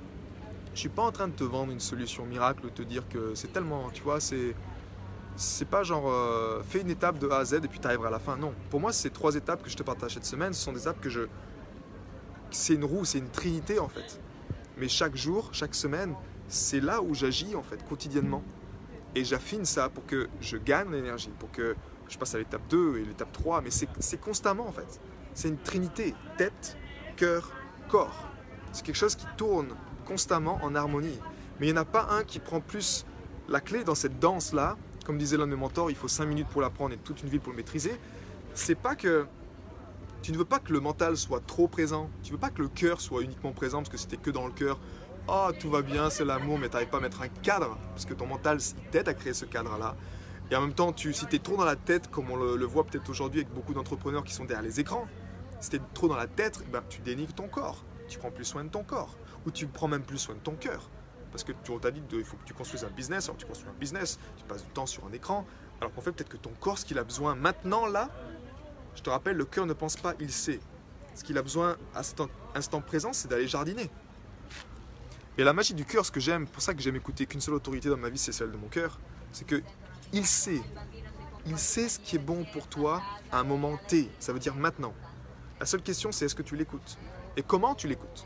je 0.74 0.80
suis 0.80 0.88
pas 0.88 1.02
en 1.02 1.12
train 1.12 1.28
de 1.28 1.34
te 1.34 1.44
vendre 1.44 1.72
une 1.72 1.80
solution 1.80 2.26
miracle 2.26 2.66
ou 2.66 2.70
te 2.70 2.82
dire 2.82 3.08
que 3.08 3.34
c'est 3.34 3.52
tellement, 3.52 3.90
tu 3.90 4.02
vois, 4.02 4.20
c'est 4.20 4.54
c'est 5.36 5.68
pas 5.68 5.82
genre 5.82 6.10
euh, 6.10 6.62
fais 6.62 6.80
une 6.80 6.90
étape 6.90 7.18
de 7.18 7.28
A 7.28 7.38
à 7.38 7.44
Z 7.44 7.54
et 7.54 7.60
puis 7.60 7.78
tu 7.78 7.86
arriveras 7.86 8.08
à 8.08 8.10
la 8.10 8.18
fin. 8.18 8.36
Non, 8.36 8.52
pour 8.68 8.80
moi, 8.80 8.92
ces 8.92 9.10
trois 9.10 9.34
étapes 9.34 9.62
que 9.62 9.70
je 9.70 9.76
te 9.76 9.82
partage 9.82 10.14
cette 10.14 10.26
semaine, 10.26 10.52
ce 10.52 10.62
sont 10.62 10.72
des 10.72 10.80
étapes 10.80 11.00
que 11.00 11.08
je. 11.08 11.22
C'est 12.50 12.74
une 12.74 12.84
roue, 12.84 13.04
c'est 13.04 13.18
une 13.18 13.30
trinité 13.30 13.78
en 13.78 13.88
fait. 13.88 14.20
Mais 14.76 14.88
chaque 14.88 15.16
jour, 15.16 15.48
chaque 15.52 15.74
semaine, 15.74 16.14
c'est 16.48 16.80
là 16.80 17.00
où 17.00 17.14
j'agis 17.14 17.54
en 17.54 17.62
fait 17.62 17.82
quotidiennement. 17.88 18.42
Et 19.14 19.24
j'affine 19.24 19.64
ça 19.64 19.88
pour 19.88 20.04
que 20.06 20.28
je 20.40 20.56
gagne 20.56 20.90
l'énergie, 20.90 21.32
pour 21.38 21.50
que 21.50 21.74
je 22.08 22.18
passe 22.18 22.34
à 22.34 22.38
l'étape 22.38 22.62
2 22.68 22.98
et 22.98 23.04
l'étape 23.04 23.32
3. 23.32 23.62
Mais 23.62 23.70
c'est 23.70 24.20
constamment 24.20 24.66
en 24.66 24.72
fait. 24.72 25.00
C'est 25.32 25.48
une 25.48 25.58
trinité 25.58 26.14
tête, 26.36 26.76
cœur, 27.20 27.52
corps. 27.88 28.28
C'est 28.72 28.84
quelque 28.84 28.96
chose 28.96 29.14
qui 29.14 29.26
tourne 29.36 29.68
constamment 30.06 30.58
en 30.62 30.74
harmonie. 30.74 31.18
Mais 31.58 31.68
il 31.68 31.72
n'y 31.72 31.78
en 31.78 31.82
a 31.82 31.84
pas 31.84 32.08
un 32.10 32.24
qui 32.24 32.38
prend 32.38 32.60
plus 32.60 33.04
la 33.48 33.60
clé 33.60 33.84
dans 33.84 33.94
cette 33.94 34.18
danse-là 34.18 34.76
comme 35.04 35.18
disait 35.18 35.36
l'un 35.36 35.46
de 35.46 35.50
mes 35.50 35.56
mentors, 35.56 35.90
il 35.90 35.96
faut 35.96 36.06
5 36.06 36.24
minutes 36.26 36.46
pour 36.48 36.60
l'apprendre 36.60 36.94
et 36.94 36.96
toute 36.98 37.22
une 37.22 37.28
vie 37.28 37.40
pour 37.40 37.52
le 37.52 37.56
maîtriser. 37.56 37.98
C'est 38.54 38.76
pas 38.76 38.94
que 38.94 39.26
tu 40.22 40.30
ne 40.30 40.36
veux 40.36 40.44
pas 40.44 40.58
que 40.60 40.72
le 40.72 40.78
mental 40.78 41.16
soit 41.16 41.44
trop 41.44 41.66
présent. 41.66 42.10
Tu 42.22 42.30
veux 42.30 42.38
pas 42.38 42.50
que 42.50 42.62
le 42.62 42.68
cœur 42.68 43.00
soit 43.00 43.22
uniquement 43.22 43.50
présent 43.50 43.78
parce 43.78 43.88
que 43.88 43.96
c'était 43.96 44.18
que 44.18 44.30
dans 44.30 44.46
le 44.46 44.52
cœur. 44.52 44.78
Oh, 45.28 45.48
tout 45.58 45.70
va 45.70 45.82
bien, 45.82 46.10
c'est 46.10 46.24
l'amour, 46.24 46.58
mais 46.58 46.68
tu 46.68 46.74
n'arrives 46.74 46.90
pas 46.90 46.98
à 46.98 47.00
mettre 47.00 47.22
un 47.22 47.28
cadre 47.28 47.76
parce 47.90 48.04
que 48.04 48.14
ton 48.14 48.26
mental 48.26 48.58
t'aide 48.90 49.08
à 49.08 49.14
créer 49.14 49.34
ce 49.34 49.44
cadre-là. 49.46 49.96
Et 50.50 50.54
en 50.54 50.60
même 50.60 50.74
temps, 50.74 50.92
tu, 50.92 51.12
si 51.12 51.26
tu 51.26 51.36
es 51.36 51.38
trop 51.38 51.56
dans 51.56 51.64
la 51.64 51.76
tête, 51.76 52.08
comme 52.08 52.30
on 52.30 52.36
le, 52.36 52.64
voit 52.64 52.84
peut-être 52.84 53.08
aujourd'hui 53.08 53.40
avec 53.40 53.52
beaucoup 53.52 53.72
d'entrepreneurs 53.72 54.24
qui 54.24 54.32
sont 54.32 54.44
derrière 54.44 54.62
les 54.62 54.78
écrans, 54.78 55.06
si 55.60 55.70
tu 55.70 55.76
es 55.76 55.80
trop 55.94 56.08
dans 56.08 56.16
la 56.16 56.26
tête, 56.26 56.62
ben, 56.70 56.82
tu 56.88 57.00
dénigres 57.00 57.34
ton 57.34 57.48
corps. 57.48 57.84
Tu 58.08 58.18
prends 58.18 58.30
plus 58.30 58.44
soin 58.44 58.64
de 58.64 58.70
ton 58.70 58.82
corps. 58.82 59.16
Ou 59.46 59.50
tu 59.50 59.66
prends 59.66 59.88
même 59.88 60.02
plus 60.02 60.18
soin 60.18 60.34
de 60.34 60.40
ton 60.40 60.54
cœur. 60.54 60.90
Parce 61.30 61.44
que 61.44 61.52
tu 61.62 61.78
t'a 61.78 61.90
dit 61.90 62.02
qu'il 62.02 62.24
faut 62.24 62.36
que 62.36 62.44
tu 62.44 62.54
construises 62.54 62.84
un 62.84 62.90
business, 62.90 63.26
alors 63.26 63.36
tu 63.36 63.46
construis 63.46 63.70
un 63.70 63.78
business, 63.78 64.18
tu 64.36 64.44
passes 64.44 64.64
du 64.64 64.70
temps 64.70 64.86
sur 64.86 65.06
un 65.06 65.12
écran, 65.12 65.46
alors 65.80 65.94
qu'en 65.94 66.00
fait 66.00 66.10
peut-être 66.10 66.28
que 66.28 66.36
ton 66.36 66.50
corps, 66.58 66.78
ce 66.78 66.84
qu'il 66.84 66.98
a 66.98 67.04
besoin 67.04 67.36
maintenant, 67.36 67.86
là, 67.86 68.08
je 68.96 69.02
te 69.02 69.10
rappelle, 69.10 69.36
le 69.36 69.44
cœur 69.44 69.66
ne 69.66 69.72
pense 69.72 69.96
pas, 69.96 70.14
il 70.18 70.32
sait. 70.32 70.58
Ce 71.14 71.22
qu'il 71.22 71.38
a 71.38 71.42
besoin 71.42 71.76
à 71.94 72.02
cet 72.02 72.20
instant 72.54 72.80
présent, 72.80 73.12
c'est 73.12 73.28
d'aller 73.28 73.46
jardiner. 73.46 73.90
Et 75.38 75.44
la 75.44 75.52
magie 75.52 75.74
du 75.74 75.84
cœur, 75.84 76.04
ce 76.04 76.10
que 76.10 76.20
j'aime, 76.20 76.46
pour 76.46 76.62
ça 76.62 76.74
que 76.74 76.82
j'aime 76.82 76.96
écouter 76.96 77.26
qu'une 77.26 77.40
seule 77.40 77.54
autorité 77.54 77.88
dans 77.88 77.96
ma 77.96 78.08
vie, 78.08 78.18
c'est 78.18 78.32
celle 78.32 78.50
de 78.50 78.56
mon 78.56 78.68
cœur, 78.68 78.98
c'est 79.32 79.46
que 79.46 79.62
il 80.12 80.26
sait. 80.26 80.60
Il 81.46 81.58
sait 81.58 81.88
ce 81.88 81.98
qui 81.98 82.16
est 82.16 82.20
bon 82.20 82.44
pour 82.52 82.66
toi 82.66 83.00
à 83.30 83.38
un 83.38 83.44
moment 83.44 83.78
T, 83.88 84.10
ça 84.18 84.32
veut 84.32 84.40
dire 84.40 84.54
maintenant. 84.54 84.92
La 85.60 85.66
seule 85.66 85.82
question, 85.82 86.10
c'est 86.10 86.24
est-ce 86.24 86.34
que 86.34 86.42
tu 86.42 86.56
l'écoutes 86.56 86.96
Et 87.36 87.42
comment 87.42 87.74
tu 87.74 87.86
l'écoutes 87.86 88.24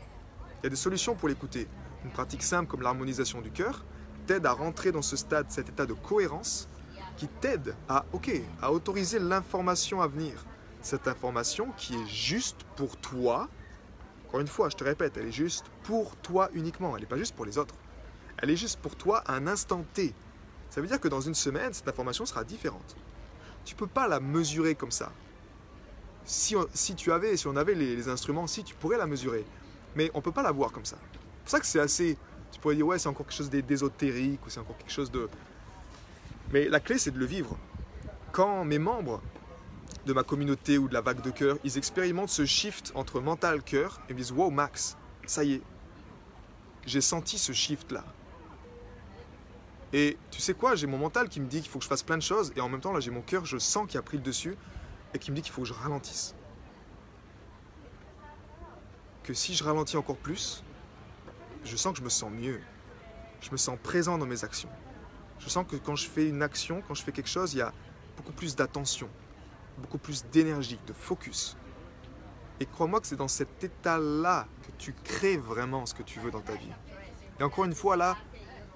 Il 0.59 0.63
y 0.63 0.67
a 0.67 0.69
des 0.69 0.77
solutions 0.77 1.15
pour 1.15 1.27
l'écouter. 1.27 1.67
Une 2.05 2.11
pratique 2.11 2.41
simple 2.41 2.71
comme 2.71 2.81
l'harmonisation 2.81 3.41
du 3.41 3.51
cœur 3.51 3.83
t'aide 4.25 4.45
à 4.45 4.53
rentrer 4.53 4.93
dans 4.93 5.01
ce 5.01 5.17
stade, 5.17 5.47
cet 5.49 5.67
état 5.67 5.85
de 5.85 5.91
cohérence 5.91 6.69
qui 7.17 7.27
t'aide 7.27 7.75
à, 7.89 8.05
ok, 8.13 8.31
à 8.61 8.71
autoriser 8.71 9.19
l'information 9.19 10.01
à 10.01 10.07
venir. 10.07 10.45
Cette 10.81 11.09
information 11.09 11.73
qui 11.75 11.95
est 11.95 12.07
juste 12.07 12.63
pour 12.77 12.95
toi. 12.95 13.49
Encore 14.27 14.39
une 14.39 14.47
fois, 14.47 14.69
je 14.69 14.77
te 14.77 14.85
répète, 14.85 15.17
elle 15.17 15.27
est 15.27 15.31
juste 15.33 15.65
pour 15.83 16.15
toi 16.15 16.49
uniquement. 16.53 16.95
Elle 16.95 17.01
n'est 17.01 17.09
pas 17.09 17.17
juste 17.17 17.35
pour 17.35 17.45
les 17.45 17.57
autres. 17.57 17.75
Elle 18.37 18.49
est 18.49 18.55
juste 18.55 18.79
pour 18.79 18.95
toi 18.95 19.21
à 19.25 19.33
un 19.33 19.47
instant 19.47 19.83
T. 19.93 20.13
Ça 20.69 20.79
veut 20.79 20.87
dire 20.87 21.01
que 21.01 21.09
dans 21.09 21.21
une 21.21 21.35
semaine, 21.35 21.73
cette 21.73 21.89
information 21.89 22.25
sera 22.25 22.45
différente. 22.45 22.95
Tu 23.65 23.73
ne 23.73 23.79
peux 23.79 23.87
pas 23.87 24.07
la 24.07 24.21
mesurer 24.21 24.75
comme 24.75 24.91
ça. 24.91 25.11
Si, 26.25 26.55
tu 26.95 27.11
avais, 27.11 27.37
si 27.37 27.47
on 27.47 27.55
avait 27.55 27.75
les, 27.75 28.09
instruments, 28.09 28.47
si 28.47 28.63
tu 28.63 28.73
pourrais 28.75 28.97
la 28.97 29.05
mesurer. 29.05 29.45
Mais 29.95 30.09
on 30.13 30.17
ne 30.17 30.23
peut 30.23 30.31
pas 30.31 30.43
la 30.43 30.51
voir 30.51 30.71
comme 30.71 30.85
ça. 30.85 30.97
C'est 31.01 31.41
pour 31.41 31.49
ça 31.49 31.59
que 31.59 31.65
c'est 31.65 31.79
assez. 31.79 32.17
Tu 32.51 32.59
pourrais 32.59 32.75
dire, 32.75 32.87
ouais, 32.87 32.97
c'est 32.97 33.07
encore 33.09 33.25
quelque 33.25 33.37
chose 33.37 33.49
d'é- 33.49 33.61
d'ésotérique 33.61 34.45
ou 34.45 34.49
c'est 34.49 34.59
encore 34.59 34.77
quelque 34.77 34.91
chose 34.91 35.11
de. 35.11 35.29
Mais 36.51 36.67
la 36.67 36.79
clé, 36.79 36.97
c'est 36.97 37.11
de 37.11 37.19
le 37.19 37.25
vivre. 37.25 37.57
Quand 38.31 38.65
mes 38.65 38.79
membres 38.79 39.21
de 40.05 40.13
ma 40.13 40.23
communauté 40.23 40.77
ou 40.77 40.87
de 40.87 40.93
la 40.93 41.01
vague 41.01 41.21
de 41.21 41.31
cœur, 41.31 41.57
ils 41.63 41.77
expérimentent 41.77 42.29
ce 42.29 42.45
shift 42.45 42.91
entre 42.95 43.19
mental 43.21 43.63
cœur 43.63 44.01
et 44.09 44.13
me 44.13 44.17
disent, 44.17 44.31
wow, 44.31 44.49
Max, 44.49 44.97
ça 45.25 45.43
y 45.43 45.53
est, 45.53 45.61
j'ai 46.85 47.01
senti 47.01 47.37
ce 47.37 47.53
shift-là. 47.53 48.03
Et 49.93 50.17
tu 50.29 50.41
sais 50.41 50.53
quoi, 50.53 50.75
j'ai 50.75 50.87
mon 50.87 50.97
mental 50.97 51.29
qui 51.29 51.39
me 51.39 51.47
dit 51.47 51.61
qu'il 51.61 51.69
faut 51.69 51.79
que 51.79 51.85
je 51.85 51.89
fasse 51.89 52.03
plein 52.03 52.17
de 52.17 52.23
choses 52.23 52.51
et 52.55 52.61
en 52.61 52.69
même 52.69 52.81
temps, 52.81 52.93
là, 52.93 52.99
j'ai 52.99 53.11
mon 53.11 53.21
cœur, 53.21 53.45
je 53.45 53.57
sens 53.57 53.87
qu'il 53.87 53.97
a 53.97 54.01
pris 54.01 54.17
le 54.17 54.23
dessus 54.23 54.55
et 55.15 55.19
qui 55.19 55.31
me 55.31 55.35
dit 55.37 55.41
qu'il 55.41 55.53
faut 55.53 55.61
que 55.61 55.67
je 55.67 55.73
ralentisse. 55.73 56.35
Que 59.23 59.33
si 59.33 59.55
je 59.55 59.63
ralentis 59.63 59.95
encore 59.95 60.17
plus, 60.17 60.63
je 61.63 61.75
sens 61.77 61.93
que 61.93 61.99
je 61.99 62.03
me 62.03 62.09
sens 62.09 62.29
mieux. 62.29 62.61
Je 63.39 63.49
me 63.51 63.57
sens 63.57 63.79
présent 63.81 64.17
dans 64.17 64.25
mes 64.25 64.43
actions. 64.43 64.69
Je 65.39 65.49
sens 65.49 65.65
que 65.67 65.77
quand 65.77 65.95
je 65.95 66.07
fais 66.07 66.27
une 66.27 66.43
action, 66.43 66.83
quand 66.87 66.93
je 66.93 67.03
fais 67.03 67.13
quelque 67.13 67.29
chose, 67.29 67.53
il 67.53 67.57
y 67.57 67.61
a 67.61 67.73
beaucoup 68.17 68.33
plus 68.33 68.55
d'attention, 68.55 69.09
beaucoup 69.77 69.97
plus 69.97 70.25
d'énergie, 70.25 70.79
de 70.85 70.93
focus. 70.93 71.55
Et 72.59 72.65
crois-moi 72.65 72.99
que 72.99 73.07
c'est 73.07 73.15
dans 73.15 73.27
cet 73.29 73.63
état-là 73.63 74.47
que 74.63 74.71
tu 74.77 74.93
crées 75.03 75.37
vraiment 75.37 75.85
ce 75.85 75.93
que 75.93 76.03
tu 76.03 76.19
veux 76.19 76.31
dans 76.31 76.41
ta 76.41 76.55
vie. 76.55 76.71
Et 77.39 77.43
encore 77.43 77.65
une 77.65 77.75
fois, 77.75 77.95
là, 77.95 78.17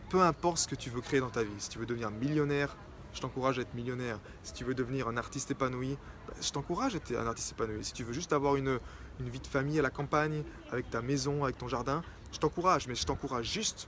peu 0.09 0.21
importe 0.21 0.57
ce 0.57 0.67
que 0.67 0.75
tu 0.75 0.89
veux 0.89 1.01
créer 1.01 1.19
dans 1.19 1.29
ta 1.29 1.43
vie, 1.43 1.51
si 1.59 1.69
tu 1.69 1.79
veux 1.79 1.85
devenir 1.85 2.11
millionnaire, 2.11 2.77
je 3.13 3.21
t'encourage 3.21 3.59
à 3.59 3.61
être 3.63 3.73
millionnaire. 3.73 4.19
Si 4.43 4.53
tu 4.53 4.63
veux 4.63 4.73
devenir 4.73 5.07
un 5.07 5.17
artiste 5.17 5.51
épanoui, 5.51 5.97
bah, 6.27 6.33
je 6.41 6.51
t'encourage 6.51 6.93
à 6.93 6.97
être 6.97 7.15
un 7.15 7.27
artiste 7.27 7.51
épanoui. 7.51 7.83
Si 7.83 7.93
tu 7.93 8.03
veux 8.03 8.13
juste 8.13 8.33
avoir 8.33 8.55
une, 8.55 8.79
une 9.19 9.29
vie 9.29 9.39
de 9.39 9.47
famille 9.47 9.79
à 9.79 9.81
la 9.81 9.89
campagne, 9.89 10.43
avec 10.71 10.89
ta 10.89 11.01
maison, 11.01 11.43
avec 11.43 11.57
ton 11.57 11.67
jardin, 11.67 12.03
je 12.31 12.37
t'encourage, 12.39 12.87
mais 12.87 12.95
je 12.95 13.05
t'encourage 13.05 13.51
juste 13.51 13.87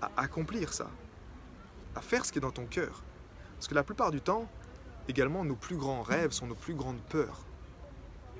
à 0.00 0.10
accomplir 0.16 0.72
ça, 0.72 0.90
à 1.94 2.00
faire 2.00 2.24
ce 2.24 2.32
qui 2.32 2.38
est 2.38 2.42
dans 2.42 2.50
ton 2.50 2.66
cœur. 2.66 3.02
Parce 3.56 3.68
que 3.68 3.74
la 3.74 3.82
plupart 3.82 4.10
du 4.10 4.20
temps, 4.20 4.48
également, 5.08 5.44
nos 5.44 5.56
plus 5.56 5.76
grands 5.76 6.02
rêves 6.02 6.30
sont 6.30 6.46
nos 6.46 6.54
plus 6.54 6.74
grandes 6.74 7.00
peurs. 7.08 7.44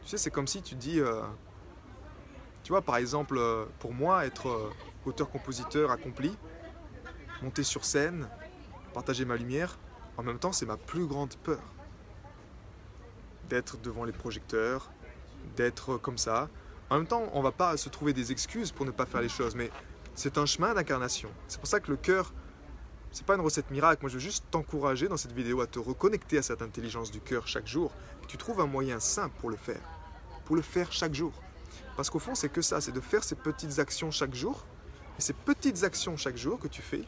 Tu 0.03 0.11
sais, 0.11 0.19
c'est 0.19 0.31
comme 0.31 0.47
si 0.47 0.63
tu 0.63 0.75
dis, 0.75 1.01
euh, 1.01 1.23
tu 2.63 2.73
vois, 2.73 2.83
par 2.83 2.97
exemple, 2.97 3.37
euh, 3.39 3.65
pour 3.79 3.93
moi, 3.93 4.27
être 4.27 4.49
euh, 4.49 4.71
auteur-compositeur 5.07 5.91
accompli, 5.91 6.37
monter 7.43 7.63
sur 7.63 7.85
scène, 7.85 8.29
partager 8.95 9.25
ma 9.25 9.37
lumière, 9.37 9.79
en 10.19 10.25
même 10.25 10.39
temps, 10.39 10.53
c'est 10.53 10.67
ma 10.67 10.77
plus 10.77 11.07
grande 11.07 11.35
peur. 11.37 11.63
D'être 13.49 13.79
devant 13.79 14.05
les 14.05 14.13
projecteurs, 14.13 14.91
d'être 15.57 15.97
comme 15.97 16.19
ça. 16.19 16.51
En 16.91 16.97
même 16.97 17.07
temps, 17.07 17.31
on 17.33 17.41
va 17.41 17.53
pas 17.53 17.77
se 17.77 17.89
trouver 17.89 18.13
des 18.13 18.33
excuses 18.33 18.73
pour 18.73 18.85
ne 18.85 18.91
pas 18.91 19.07
faire 19.07 19.21
les 19.23 19.29
choses, 19.29 19.55
mais 19.55 19.71
c'est 20.15 20.37
un 20.37 20.45
chemin 20.45 20.75
d'incarnation. 20.75 21.31
C'est 21.47 21.61
pour 21.61 21.69
ça 21.69 21.79
que 21.79 21.91
le 21.93 21.97
cœur, 21.97 22.35
c'est 23.13 23.25
pas 23.25 23.37
une 23.37 23.41
recette 23.41 23.71
miracle. 23.71 24.03
Moi, 24.03 24.11
je 24.11 24.15
veux 24.15 24.21
juste 24.21 24.45
t'encourager 24.51 25.07
dans 25.07 25.17
cette 25.17 25.33
vidéo 25.33 25.61
à 25.61 25.69
te 25.69 25.79
reconnecter 25.79 26.39
à 26.39 26.43
cette 26.43 26.63
intelligence 26.63 27.13
du 27.13 27.21
cœur 27.21 27.47
chaque 27.47 27.69
jour. 27.69 27.93
Que 28.23 28.27
tu 28.27 28.37
trouves 28.37 28.61
un 28.61 28.67
moyen 28.67 28.99
simple 28.99 29.35
pour 29.39 29.51
le 29.51 29.57
faire. 29.57 29.81
Pour 30.47 30.57
le 30.57 30.63
faire 30.63 30.93
chaque 30.93 31.15
jour. 31.15 31.33
Parce 31.97 32.11
qu'au 32.11 32.19
fond, 32.19 32.35
c'est 32.35 32.49
que 32.49 32.61
ça, 32.61 32.81
c'est 32.81 32.93
de 32.93 33.01
faire 33.01 33.23
ces 33.23 33.37
petites 33.37 33.79
actions 33.79 34.11
chaque 34.11 34.35
jour. 34.35 34.67
Et 35.17 35.23
ces 35.23 35.33
petites 35.33 35.85
actions 35.85 36.17
chaque 36.17 36.37
jour 36.37 36.59
que 36.59 36.69
tu 36.69 36.83
fais, 36.83 37.05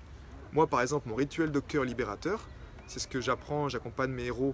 moi 0.52 0.68
par 0.68 0.80
exemple, 0.80 1.08
mon 1.08 1.16
rituel 1.16 1.50
de 1.50 1.61
cœur 1.61 1.85
libérateur, 1.85 2.40
c'est 2.90 2.98
ce 2.98 3.07
que 3.07 3.20
j'apprends, 3.20 3.68
j'accompagne 3.68 4.11
mes 4.11 4.24
héros 4.24 4.53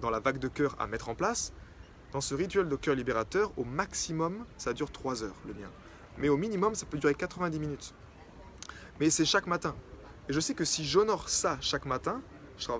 dans 0.00 0.08
la 0.08 0.20
vague 0.20 0.38
de 0.38 0.46
cœur 0.46 0.76
à 0.78 0.86
mettre 0.86 1.08
en 1.08 1.16
place. 1.16 1.52
Dans 2.12 2.20
ce 2.20 2.32
rituel 2.32 2.68
de 2.68 2.76
cœur 2.76 2.94
libérateur, 2.94 3.50
au 3.56 3.64
maximum, 3.64 4.44
ça 4.56 4.72
dure 4.72 4.92
3 4.92 5.24
heures, 5.24 5.34
le 5.48 5.52
mien. 5.52 5.68
Mais 6.16 6.28
au 6.28 6.36
minimum, 6.36 6.76
ça 6.76 6.86
peut 6.86 6.98
durer 6.98 7.14
90 7.14 7.58
minutes. 7.58 7.92
Mais 9.00 9.10
c'est 9.10 9.24
chaque 9.24 9.48
matin. 9.48 9.74
Et 10.28 10.32
je 10.32 10.38
sais 10.38 10.54
que 10.54 10.64
si 10.64 10.84
j'honore 10.84 11.28
ça 11.28 11.58
chaque 11.60 11.84
matin, 11.84 12.22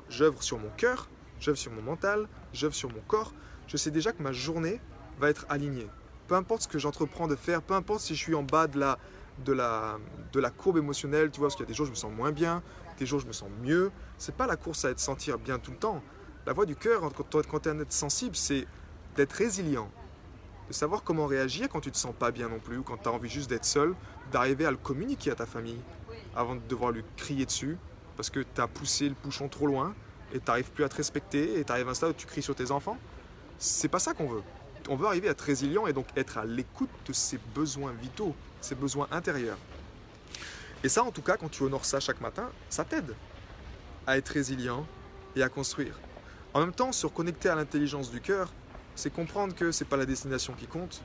j'œuvre 0.09 0.41
sur 0.41 0.61
mon 0.61 0.71
cœur, 0.77 1.09
j'œuvre 1.41 1.59
sur 1.59 1.73
mon 1.73 1.83
mental, 1.83 2.29
j'œuvre 2.53 2.75
sur 2.75 2.93
mon 2.93 3.01
corps, 3.01 3.35
je 3.67 3.77
sais 3.77 3.91
déjà 3.91 4.13
que 4.13 4.23
ma 4.23 4.33
journée 4.33 4.81
va 5.19 5.31
être 5.31 5.47
alignée. 5.49 5.89
Peu 6.29 6.37
importe 6.37 6.63
ce 6.63 6.69
que 6.69 6.79
j'entreprends 6.79 7.27
de 7.27 7.35
faire, 7.35 7.61
peu 7.61 7.75
importe 7.75 8.03
si 8.03 8.15
je 8.15 8.21
suis 8.21 8.37
en 8.37 8.45
bas 8.45 8.69
de 8.69 8.79
la, 8.79 8.99
de 9.45 9.53
la, 9.53 9.99
de 10.33 10.39
la 10.39 10.51
courbe 10.51 10.79
émotionnelle, 10.79 11.33
tu 11.33 11.41
vois, 11.41 11.49
parce 11.49 11.57
qu'il 11.57 11.65
y 11.65 11.67
a 11.67 11.71
des 11.71 11.75
jours 11.75 11.85
où 11.85 11.89
je 11.89 11.91
me 11.91 11.97
sens 11.97 12.13
moins 12.13 12.31
bien, 12.31 12.63
des 12.99 13.07
jours 13.07 13.21
je 13.21 13.27
me 13.27 13.33
sens 13.33 13.49
mieux. 13.63 13.91
C'est 14.19 14.35
pas 14.35 14.47
la 14.47 14.57
course 14.57 14.85
à 14.85 14.91
être 14.91 15.01
sentir 15.01 15.39
bien 15.39 15.59
tout 15.59 15.71
le 15.71 15.79
temps. 15.79 16.03
La 16.47 16.53
voix 16.53 16.67
du 16.67 16.77
cœur, 16.77 17.01
quand, 17.15 17.47
quand 17.47 17.61
tu 17.61 17.69
es 17.69 17.73
un 17.73 17.81
être 17.81 17.93
sensible, 17.93 18.37
c'est 18.37 18.67
d'être 19.17 19.33
résilient, 19.33 19.91
de 20.69 20.73
savoir 20.73 21.03
comment 21.05 21.27
réagir 21.27 21.69
quand 21.69 21.81
tu 21.81 21.91
te 21.91 21.97
sens 21.97 22.15
pas 22.19 22.31
bien 22.31 22.49
non 22.49 22.59
plus, 22.59 22.79
ou 22.79 22.83
quand 22.83 22.97
tu 22.97 23.09
as 23.09 23.13
envie 23.13 23.29
juste 23.29 23.51
d'être 23.51 23.65
seul, 23.65 23.95
d'arriver 24.33 24.67
à 24.67 24.71
le 24.71 24.77
communiquer 24.77 25.31
à 25.31 25.35
ta 25.35 25.47
famille 25.47 25.81
avant 26.35 26.55
de 26.55 26.61
devoir 26.69 26.91
lui 26.91 27.05
crier 27.17 27.47
dessus 27.47 27.77
parce 28.17 28.31
que 28.31 28.41
tu 28.41 28.61
as 28.61 28.69
poussé 28.69 29.09
le 29.09 29.15
bouchon 29.23 29.49
trop 29.49 29.67
loin 29.67 29.95
et 30.33 30.39
tu 30.39 30.45
n'arrives 30.47 30.71
plus 30.71 30.85
à 30.85 30.89
te 30.89 30.97
respecter 30.97 31.59
et 31.59 31.65
tu 31.65 31.73
arrives 31.73 31.89
à 31.89 31.93
un 31.93 31.95
stade 31.95 32.11
où 32.11 32.15
tu 32.15 32.27
cries 32.27 32.43
sur 32.43 32.55
tes 32.55 32.71
enfants. 32.71 32.99
C'est 33.59 33.89
pas 33.89 33.99
ça 33.99 34.15
qu'on 34.15 34.27
veut. 34.27 34.43
On 34.89 34.97
veut 34.97 35.07
arriver 35.07 35.29
à 35.29 35.33
être 35.33 35.41
résilient 35.43 35.87
et 35.87 35.93
donc 35.93 36.07
être 36.17 36.39
à 36.39 36.45
l'écoute 36.45 36.91
de 37.07 37.13
ses 37.13 37.39
besoins 37.55 37.93
vitaux, 37.93 38.35
ses 38.61 38.75
besoins 38.75 39.09
intérieurs. 39.11 39.59
Et 40.85 40.89
ça, 40.89 41.05
en 41.05 41.11
tout 41.11 41.23
cas, 41.23 41.37
quand 41.37 41.49
tu 41.49 41.63
honores 41.63 41.85
ça 41.85 42.01
chaque 42.01 42.21
matin, 42.21 42.51
ça 42.69 42.85
t'aide 42.85 43.15
à 44.07 44.19
être 44.19 44.29
résilient 44.31 44.87
et 45.37 45.43
à 45.43 45.49
construire. 45.49 45.99
En 46.55 46.61
même 46.61 46.73
temps, 46.73 46.93
se 46.93 47.07
reconnecter 47.07 47.49
à 47.49 47.55
l'intelligence 47.55 48.11
du 48.11 48.21
cœur, 48.21 48.53
c'est 48.95 49.13
comprendre 49.13 49.55
que 49.55 49.71
c'est 49.71 49.85
pas 49.85 49.97
la 49.97 50.07
destination 50.07 50.53
qui 50.55 50.67
compte, 50.67 51.03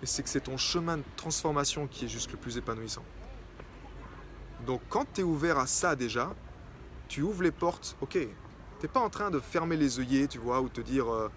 mais 0.00 0.06
c'est 0.06 0.22
que 0.22 0.28
c'est 0.28 0.42
ton 0.42 0.56
chemin 0.56 0.98
de 0.98 1.04
transformation 1.16 1.86
qui 1.86 2.04
est 2.04 2.08
juste 2.08 2.30
le 2.32 2.36
plus 2.36 2.58
épanouissant. 2.58 3.04
Donc 4.66 4.82
quand 4.88 5.06
tu 5.12 5.22
es 5.22 5.24
ouvert 5.24 5.58
à 5.58 5.66
ça 5.66 5.96
déjà, 5.96 6.34
tu 7.08 7.22
ouvres 7.22 7.42
les 7.42 7.50
portes, 7.50 7.96
ok, 8.00 8.18
t'es 8.78 8.88
pas 8.88 9.00
en 9.00 9.10
train 9.10 9.30
de 9.30 9.40
fermer 9.40 9.76
les 9.76 9.98
œillets, 9.98 10.26
tu 10.28 10.38
vois, 10.38 10.60
ou 10.60 10.68
te 10.68 10.80
dire 10.80 11.12
euh, 11.12 11.30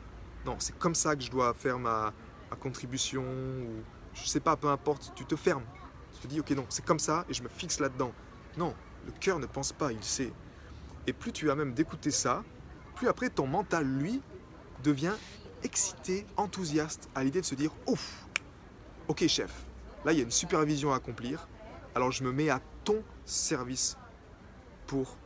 non, 0.46 0.56
c'est 0.60 0.78
comme 0.78 0.96
ça 0.96 1.16
que 1.16 1.24
je 1.24 1.32
dois 1.32 1.54
faire 1.54 1.80
ma, 1.80 2.14
ma 2.50 2.56
contribution, 2.58 3.24
ou 3.24 3.84
je 4.14 4.28
sais 4.28 4.40
pas, 4.40 4.56
peu 4.56 4.70
importe, 4.70 5.14
tu 5.16 5.26
te 5.26 5.36
fermes. 5.36 5.64
Tu 6.18 6.28
te 6.28 6.34
dis 6.34 6.40
ok, 6.40 6.52
non, 6.52 6.66
c'est 6.70 6.84
comme 6.84 7.00
ça 7.00 7.26
et 7.30 7.34
je 7.34 7.44
me 7.44 7.50
fixe 7.50 7.80
là-dedans. 7.80 8.12
Non, 8.58 8.74
le 9.06 9.12
cœur 9.20 9.40
ne 9.40 9.46
pense 9.46 9.72
pas, 9.72 9.92
il 9.92 10.04
sait. 10.04 10.34
Et 11.06 11.14
plus 11.14 11.32
tu 11.32 11.52
as 11.52 11.56
même 11.56 11.74
d'écouter 11.74 12.12
ça, 12.12 12.44
plus 12.96 13.08
après 13.08 13.30
ton 13.30 13.46
mental, 13.46 13.86
lui, 13.86 14.22
devient 14.84 15.14
excité, 15.64 16.26
enthousiaste 16.36 17.10
à 17.16 17.24
l'idée 17.24 17.42
de 17.42 17.46
se 17.46 17.56
dire 17.56 17.72
ouf, 17.88 18.26
ok 19.08 19.28
chef, 19.28 19.66
là 20.06 20.12
il 20.12 20.18
y 20.18 20.22
a 20.22 20.24
une 20.24 20.32
supervision 20.32 20.92
à 20.94 20.98
accomplir, 20.98 21.48
alors 21.96 22.12
je 22.12 22.24
me 22.24 22.32
mets 22.32 22.50
à 22.50 22.62
ton 22.84 23.04
service 23.26 23.98
pour 24.86 25.18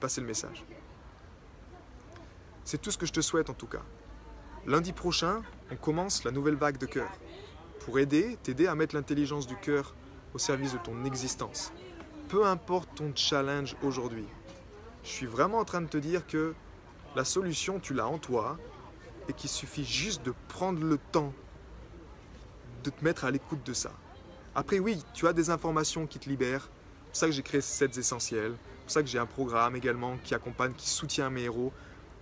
passer 0.00 0.20
le 0.20 0.26
message. 0.26 0.64
C'est 2.64 2.80
tout 2.80 2.90
ce 2.90 2.98
que 2.98 3.06
je 3.06 3.12
te 3.12 3.20
souhaite 3.20 3.50
en 3.50 3.54
tout 3.54 3.66
cas. 3.66 3.82
Lundi 4.66 4.92
prochain, 4.92 5.42
on 5.70 5.76
commence 5.76 6.24
la 6.24 6.30
nouvelle 6.30 6.56
vague 6.56 6.78
de 6.78 6.86
cœur 6.86 7.10
pour 7.80 7.98
aider, 7.98 8.36
t'aider 8.42 8.66
à 8.66 8.74
mettre 8.74 8.96
l'intelligence 8.96 9.46
du 9.46 9.56
cœur 9.56 9.94
au 10.36 10.38
service 10.38 10.74
de 10.74 10.78
ton 10.78 11.06
existence. 11.06 11.72
Peu 12.28 12.44
importe 12.44 12.94
ton 12.94 13.10
challenge 13.14 13.74
aujourd'hui, 13.82 14.26
je 15.02 15.08
suis 15.08 15.24
vraiment 15.24 15.58
en 15.58 15.64
train 15.64 15.80
de 15.80 15.86
te 15.86 15.96
dire 15.96 16.26
que 16.26 16.54
la 17.14 17.24
solution, 17.24 17.80
tu 17.80 17.94
l'as 17.94 18.06
en 18.06 18.18
toi 18.18 18.58
et 19.30 19.32
qu'il 19.32 19.48
suffit 19.48 19.86
juste 19.86 20.22
de 20.26 20.34
prendre 20.48 20.84
le 20.84 20.98
temps 20.98 21.32
de 22.84 22.90
te 22.90 23.02
mettre 23.02 23.24
à 23.24 23.30
l'écoute 23.30 23.64
de 23.64 23.72
ça. 23.72 23.92
Après, 24.54 24.78
oui, 24.78 25.02
tu 25.14 25.26
as 25.26 25.32
des 25.32 25.48
informations 25.48 26.06
qui 26.06 26.18
te 26.18 26.28
libèrent. 26.28 26.68
C'est 27.06 27.08
pour 27.08 27.16
ça 27.16 27.26
que 27.28 27.32
j'ai 27.32 27.42
créé 27.42 27.62
7 27.62 27.96
essentiels. 27.96 28.56
C'est 28.58 28.82
pour 28.82 28.90
ça 28.90 29.02
que 29.02 29.08
j'ai 29.08 29.18
un 29.18 29.26
programme 29.26 29.74
également 29.74 30.18
qui 30.22 30.34
accompagne, 30.34 30.74
qui 30.74 30.90
soutient 30.90 31.30
mes 31.30 31.44
héros. 31.44 31.72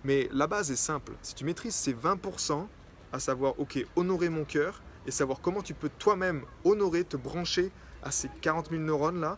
Mais 0.05 0.29
la 0.31 0.47
base 0.47 0.71
est 0.71 0.77
simple. 0.77 1.11
Si 1.21 1.35
tu 1.35 1.43
maîtrises 1.43 1.75
ces 1.75 1.93
20%, 1.93 2.65
à 3.11 3.19
savoir, 3.19 3.59
ok, 3.59 3.85
honorer 3.97 4.29
mon 4.29 4.45
cœur 4.45 4.81
et 5.05 5.11
savoir 5.11 5.41
comment 5.41 5.61
tu 5.61 5.73
peux 5.73 5.89
toi-même 5.99 6.43
honorer, 6.63 7.03
te 7.03 7.17
brancher 7.17 7.71
à 8.05 8.11
ces 8.11 8.29
40 8.41 8.69
000 8.69 8.81
neurones 8.81 9.19
là 9.19 9.37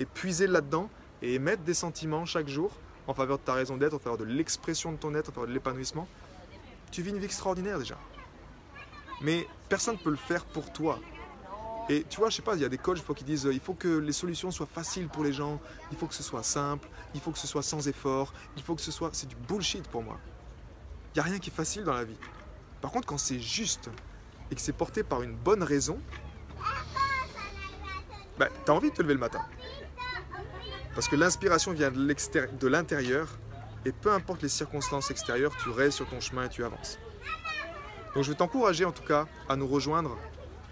et 0.00 0.04
puiser 0.04 0.46
là-dedans 0.46 0.90
et 1.22 1.34
émettre 1.34 1.62
des 1.62 1.74
sentiments 1.74 2.26
chaque 2.26 2.48
jour 2.48 2.72
en 3.06 3.14
faveur 3.14 3.38
de 3.38 3.42
ta 3.42 3.54
raison 3.54 3.76
d'être, 3.76 3.94
en 3.94 3.98
faveur 3.98 4.18
de 4.18 4.24
l'expression 4.24 4.92
de 4.92 4.98
ton 4.98 5.14
être, 5.14 5.30
en 5.30 5.32
faveur 5.32 5.48
de 5.48 5.54
l'épanouissement, 5.54 6.06
tu 6.90 7.02
vis 7.02 7.10
une 7.10 7.18
vie 7.18 7.24
extraordinaire 7.24 7.78
déjà. 7.78 7.96
Mais 9.22 9.46
personne 9.68 9.94
ne 9.94 10.00
peut 10.00 10.10
le 10.10 10.16
faire 10.16 10.44
pour 10.44 10.70
toi. 10.72 11.00
Et 11.88 12.04
tu 12.08 12.18
vois, 12.18 12.28
je 12.28 12.36
sais 12.36 12.42
pas, 12.42 12.54
il 12.54 12.60
y 12.60 12.66
a 12.66 12.68
des 12.68 12.76
coachs 12.76 13.02
qui 13.14 13.24
disent 13.24 13.46
euh, 13.46 13.54
il 13.54 13.60
faut 13.60 13.72
que 13.72 13.88
les 13.88 14.12
solutions 14.12 14.50
soient 14.50 14.66
faciles 14.66 15.08
pour 15.08 15.24
les 15.24 15.32
gens, 15.32 15.58
il 15.90 15.96
faut 15.96 16.06
que 16.06 16.14
ce 16.14 16.22
soit 16.22 16.42
simple, 16.42 16.86
il 17.14 17.20
faut 17.20 17.30
que 17.30 17.38
ce 17.38 17.46
soit 17.46 17.62
sans 17.62 17.88
effort, 17.88 18.34
il 18.58 18.62
faut 18.62 18.74
que 18.74 18.82
ce 18.82 18.92
soit. 18.92 19.08
C'est 19.14 19.26
du 19.26 19.36
bullshit 19.36 19.88
pour 19.88 20.02
moi. 20.02 20.18
Il 21.14 21.18
n'y 21.18 21.20
a 21.20 21.22
rien 21.22 21.38
qui 21.38 21.48
est 21.48 21.52
facile 21.52 21.84
dans 21.84 21.94
la 21.94 22.04
vie. 22.04 22.18
Par 22.82 22.90
contre, 22.90 23.06
quand 23.06 23.16
c'est 23.16 23.40
juste 23.40 23.88
et 24.50 24.54
que 24.54 24.60
c'est 24.60 24.74
porté 24.74 25.02
par 25.02 25.22
une 25.22 25.34
bonne 25.34 25.62
raison, 25.62 25.98
bah, 28.38 28.48
tu 28.64 28.70
envie 28.70 28.90
de 28.90 28.94
te 28.94 29.02
lever 29.02 29.14
le 29.14 29.20
matin. 29.20 29.40
Parce 30.94 31.08
que 31.08 31.16
l'inspiration 31.16 31.72
vient 31.72 31.90
de 31.90 32.66
l'intérieur 32.66 33.28
et 33.84 33.92
peu 33.92 34.12
importe 34.12 34.42
les 34.42 34.48
circonstances 34.48 35.10
extérieures, 35.10 35.54
tu 35.62 35.70
restes 35.70 35.96
sur 35.96 36.08
ton 36.08 36.20
chemin 36.20 36.46
et 36.46 36.48
tu 36.48 36.64
avances. 36.64 36.98
Donc 38.14 38.24
je 38.24 38.30
vais 38.30 38.36
t'encourager 38.36 38.84
en 38.84 38.92
tout 38.92 39.04
cas 39.04 39.26
à 39.48 39.56
nous 39.56 39.66
rejoindre 39.66 40.16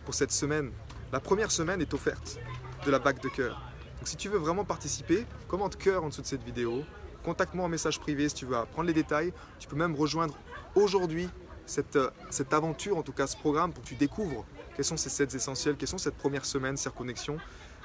pour 0.04 0.14
cette 0.14 0.32
semaine. 0.32 0.72
La 1.12 1.20
première 1.20 1.50
semaine 1.50 1.80
est 1.80 1.94
offerte 1.94 2.38
de 2.84 2.90
la 2.90 2.98
vague 2.98 3.20
de 3.20 3.28
cœur. 3.28 3.62
Donc 3.98 4.08
si 4.08 4.16
tu 4.16 4.28
veux 4.28 4.38
vraiment 4.38 4.64
participer, 4.64 5.24
commente 5.48 5.76
cœur 5.76 6.04
en 6.04 6.08
dessous 6.08 6.22
de 6.22 6.26
cette 6.26 6.42
vidéo. 6.42 6.82
Contacte-moi 7.24 7.64
en 7.64 7.68
message 7.68 8.00
privé 8.00 8.28
si 8.28 8.34
tu 8.34 8.46
veux 8.46 8.56
apprendre 8.56 8.88
les 8.88 8.94
détails. 8.94 9.32
Tu 9.58 9.68
peux 9.68 9.76
même 9.76 9.94
rejoindre 9.94 10.36
aujourd'hui 10.74 11.28
cette, 11.66 11.96
euh, 11.96 12.10
cette 12.30 12.52
aventure, 12.52 12.96
en 12.96 13.02
tout 13.02 13.12
cas 13.12 13.26
ce 13.26 13.36
programme, 13.36 13.72
pour 13.72 13.82
que 13.82 13.88
tu 13.88 13.96
découvres 13.96 14.44
quels 14.76 14.84
sont 14.84 14.98
ces 14.98 15.08
7 15.08 15.34
essentiels, 15.34 15.76
quelles 15.76 15.88
sont 15.88 15.98
cette 15.98 16.16
première 16.16 16.44
semaine, 16.44 16.76
ces 16.76 16.90
reconnexions. 16.90 17.38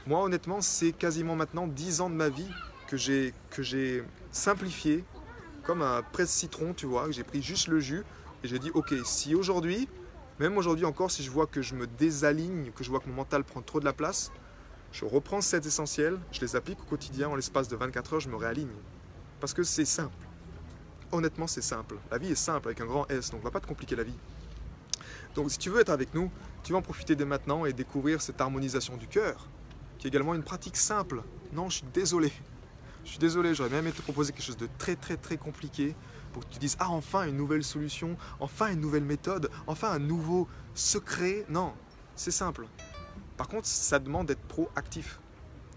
Moi 0.05 0.21
honnêtement, 0.21 0.59
c'est 0.59 0.91
quasiment 0.91 1.35
maintenant 1.35 1.65
10 1.65 2.01
ans 2.01 2.09
de 2.09 2.15
ma 2.15 2.27
vie 2.27 2.49
que 2.87 2.97
j'ai 2.97 3.33
que 3.49 3.63
j'ai 3.63 4.03
simplifié 4.31 5.05
comme 5.63 5.81
un 5.81 6.01
presse-citron, 6.11 6.73
tu 6.73 6.87
vois, 6.87 7.05
que 7.05 7.13
j'ai 7.13 7.23
pris 7.23 7.41
juste 7.41 7.69
le 7.69 7.79
jus 7.79 8.03
et 8.43 8.47
j'ai 8.47 8.59
dit 8.59 8.71
ok, 8.73 8.93
si 9.05 9.35
aujourd'hui, 9.35 9.87
même 10.39 10.57
aujourd'hui 10.57 10.85
encore, 10.85 11.11
si 11.11 11.23
je 11.23 11.31
vois 11.31 11.47
que 11.47 11.61
je 11.61 11.75
me 11.75 11.87
désaligne, 11.87 12.71
que 12.71 12.83
je 12.83 12.89
vois 12.89 12.99
que 12.99 13.07
mon 13.07 13.15
mental 13.15 13.45
prend 13.45 13.61
trop 13.61 13.79
de 13.79 13.85
la 13.85 13.93
place, 13.93 14.31
je 14.91 15.05
reprends 15.05 15.39
ces 15.39 15.65
essentiels, 15.65 16.19
je 16.31 16.41
les 16.41 16.55
applique 16.57 16.81
au 16.81 16.85
quotidien, 16.85 17.29
en 17.29 17.35
l'espace 17.35 17.69
de 17.69 17.77
24 17.77 18.13
heures, 18.15 18.19
je 18.19 18.29
me 18.29 18.35
réaligne. 18.35 18.73
Parce 19.39 19.53
que 19.53 19.63
c'est 19.63 19.85
simple. 19.85 20.17
Honnêtement, 21.11 21.47
c'est 21.47 21.61
simple. 21.61 21.95
La 22.11 22.17
vie 22.17 22.31
est 22.31 22.35
simple 22.35 22.67
avec 22.67 22.81
un 22.81 22.85
grand 22.85 23.09
S, 23.09 23.31
donc 23.31 23.41
on 23.41 23.43
va 23.43 23.51
pas 23.51 23.61
te 23.61 23.67
compliquer 23.67 23.95
la 23.95 24.03
vie. 24.03 24.17
Donc 25.35 25.51
si 25.51 25.57
tu 25.57 25.69
veux 25.69 25.79
être 25.79 25.89
avec 25.89 26.13
nous, 26.13 26.29
tu 26.63 26.73
vas 26.73 26.79
en 26.79 26.81
profiter 26.81 27.15
dès 27.15 27.25
maintenant 27.25 27.65
et 27.65 27.73
découvrir 27.73 28.21
cette 28.21 28.41
harmonisation 28.41 28.97
du 28.97 29.07
cœur, 29.07 29.47
qui 29.97 30.07
est 30.07 30.09
également 30.09 30.35
une 30.35 30.43
pratique 30.43 30.77
simple. 30.77 31.23
Non, 31.53 31.69
je 31.69 31.77
suis 31.77 31.87
désolé. 31.93 32.31
Je 33.03 33.11
suis 33.11 33.19
désolé, 33.19 33.55
j'aurais 33.55 33.69
même 33.69 33.85
aimé 33.85 33.91
te 33.91 34.01
proposer 34.01 34.31
quelque 34.31 34.45
chose 34.45 34.57
de 34.57 34.69
très 34.77 34.95
très 34.95 35.17
très 35.17 35.37
compliqué 35.37 35.95
pour 36.33 36.45
que 36.45 36.53
tu 36.53 36.59
dises 36.59 36.77
Ah, 36.79 36.89
enfin 36.89 37.23
une 37.27 37.37
nouvelle 37.37 37.63
solution, 37.63 38.15
enfin 38.39 38.71
une 38.71 38.79
nouvelle 38.79 39.03
méthode, 39.03 39.49
enfin 39.67 39.91
un 39.91 39.99
nouveau 39.99 40.47
secret. 40.75 41.45
Non, 41.49 41.73
c'est 42.15 42.31
simple. 42.31 42.67
Par 43.37 43.47
contre, 43.47 43.65
ça 43.65 43.97
demande 43.97 44.27
d'être 44.27 44.41
proactif. 44.41 45.19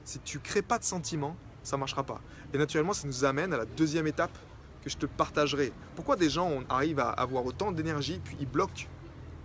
Si 0.04 0.18
tu 0.18 0.38
crées 0.38 0.62
pas 0.62 0.78
de 0.78 0.84
sentiments, 0.84 1.36
ça 1.62 1.78
marchera 1.78 2.02
pas. 2.02 2.20
Et 2.52 2.58
naturellement, 2.58 2.92
ça 2.92 3.06
nous 3.06 3.24
amène 3.24 3.54
à 3.54 3.56
la 3.56 3.64
deuxième 3.64 4.06
étape 4.06 4.36
que 4.82 4.90
je 4.90 4.98
te 4.98 5.06
partagerai. 5.06 5.72
Pourquoi 5.96 6.16
des 6.16 6.28
gens 6.28 6.46
on 6.46 6.64
arrive 6.68 7.00
à 7.00 7.08
avoir 7.08 7.46
autant 7.46 7.72
d'énergie 7.72 8.20
puis 8.22 8.36
ils 8.38 8.46
bloquent 8.46 8.86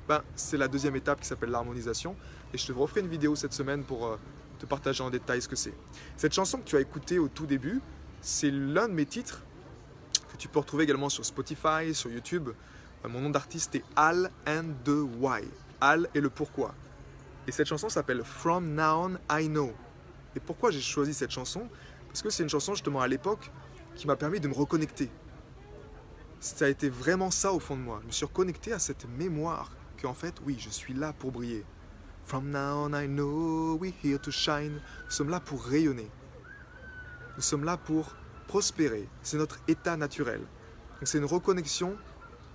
ben, 0.09 0.23
C'est 0.35 0.57
la 0.57 0.67
deuxième 0.67 0.95
étape 0.95 1.21
qui 1.21 1.27
s'appelle 1.27 1.51
l'harmonisation. 1.51 2.15
Et 2.51 2.57
je 2.57 2.65
te 2.65 2.71
referai 2.71 3.01
une 3.01 3.07
vidéo 3.07 3.35
cette 3.35 3.53
semaine 3.53 3.83
pour 3.83 4.07
euh, 4.07 4.17
te 4.57 4.65
partager 4.65 5.03
en 5.03 5.11
détail 5.11 5.39
ce 5.39 5.47
que 5.47 5.55
c'est. 5.55 5.73
Cette 6.17 6.33
chanson 6.33 6.57
que 6.57 6.63
tu 6.63 6.75
as 6.75 6.81
écoutée 6.81 7.19
au 7.19 7.27
tout 7.27 7.45
début, 7.45 7.79
c'est 8.19 8.49
l'un 8.49 8.87
de 8.87 8.93
mes 8.93 9.05
titres 9.05 9.43
que 10.31 10.37
tu 10.37 10.47
peux 10.47 10.57
retrouver 10.57 10.85
également 10.85 11.09
sur 11.09 11.23
Spotify, 11.23 11.93
sur 11.93 12.09
YouTube. 12.09 12.49
Euh, 13.05 13.07
Mon 13.07 13.21
nom 13.21 13.29
d'artiste 13.29 13.75
est 13.75 13.83
Al 13.95 14.31
and 14.47 14.71
the 14.83 15.05
Why. 15.19 15.43
Al 15.79 16.09
et 16.15 16.21
le 16.21 16.31
pourquoi. 16.31 16.73
Et 17.47 17.51
cette 17.51 17.67
chanson 17.67 17.87
s'appelle 17.87 18.23
From 18.23 18.73
Now 18.73 19.11
On 19.11 19.37
I 19.39 19.47
Know. 19.47 19.71
Et 20.35 20.39
pourquoi 20.39 20.71
j'ai 20.71 20.81
choisi 20.81 21.13
cette 21.13 21.31
chanson? 21.31 21.67
Parce 22.07 22.23
que 22.23 22.31
c'est 22.31 22.41
une 22.41 22.49
chanson 22.49 22.73
justement 22.73 23.01
à 23.01 23.07
l'époque 23.07 23.51
qui 23.95 24.07
m'a 24.07 24.15
permis 24.15 24.39
de 24.39 24.47
me 24.47 24.55
reconnecter. 24.55 25.11
Ça 26.39 26.65
a 26.65 26.67
été 26.67 26.89
vraiment 26.89 27.29
ça 27.29 27.53
au 27.53 27.59
fond 27.59 27.75
de 27.75 27.81
moi. 27.81 27.99
Je 28.01 28.07
me 28.07 28.11
suis 28.11 28.25
reconnecté 28.25 28.73
à 28.73 28.79
cette 28.79 29.07
mémoire 29.07 29.69
en 30.07 30.13
fait, 30.13 30.35
oui, 30.45 30.57
je 30.59 30.69
suis 30.69 30.93
là 30.93 31.13
pour 31.13 31.31
briller. 31.31 31.65
From 32.25 32.51
now 32.51 32.85
on 32.85 32.93
I 32.93 33.07
know 33.07 33.75
we're 33.79 33.93
here 34.03 34.19
to 34.19 34.29
shine. 34.29 34.73
Nous 35.05 35.11
sommes 35.11 35.29
là 35.29 35.39
pour 35.39 35.63
rayonner. 35.65 36.11
Nous 37.35 37.41
sommes 37.41 37.63
là 37.63 37.75
pour 37.75 38.15
prospérer. 38.47 39.09
C'est 39.23 39.37
notre 39.37 39.57
état 39.67 39.97
naturel. 39.97 40.39
Donc 40.39 41.07
c'est 41.07 41.17
une 41.17 41.25
reconnexion 41.25 41.97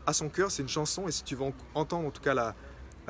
à 0.07 0.13
son 0.13 0.29
cœur. 0.29 0.51
C'est 0.51 0.63
une 0.63 0.69
chanson. 0.69 1.09
Et 1.09 1.11
si 1.11 1.25
tu 1.25 1.35
veux 1.35 1.43
en- 1.45 1.55
entendre 1.75 2.07
en 2.07 2.11
tout 2.13 2.23
cas 2.23 2.35
la, 2.35 2.55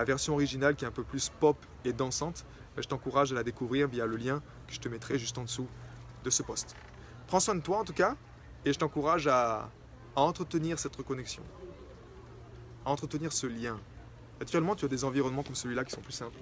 version 0.04 0.32
originale 0.34 0.74
qui 0.74 0.84
est 0.84 0.88
un 0.88 0.92
peu 0.92 1.04
plus 1.04 1.28
pop 1.28 1.56
et 1.84 1.92
dansante, 1.92 2.46
ben, 2.74 2.82
je 2.82 2.88
t'encourage 2.88 3.32
à 3.32 3.34
la 3.34 3.42
découvrir 3.44 3.86
via 3.88 4.06
le 4.06 4.16
lien 4.16 4.40
que 4.66 4.72
je 4.72 4.80
te 4.80 4.88
mettrai 4.88 5.18
juste 5.18 5.36
en 5.36 5.42
dessous 5.44 5.68
de 6.24 6.30
ce 6.30 6.42
post. 6.42 6.74
Prends 7.26 7.40
soin 7.40 7.56
de 7.56 7.60
toi 7.60 7.78
en 7.78 7.84
tout 7.84 7.92
cas. 7.92 8.16
Et 8.64 8.72
je 8.72 8.78
t'encourage 8.78 9.26
à, 9.26 9.70
à 10.16 10.20
entretenir 10.22 10.78
cette 10.78 10.96
reconnexion. 10.96 11.42
À 12.86 12.90
entretenir 12.90 13.34
ce 13.34 13.46
lien. 13.46 13.78
Actuellement, 14.44 14.76
tu 14.76 14.84
as 14.84 14.88
des 14.88 15.04
environnements 15.04 15.42
comme 15.42 15.54
celui-là 15.54 15.84
qui 15.86 15.92
sont 15.92 16.02
plus 16.02 16.12
simples. 16.12 16.38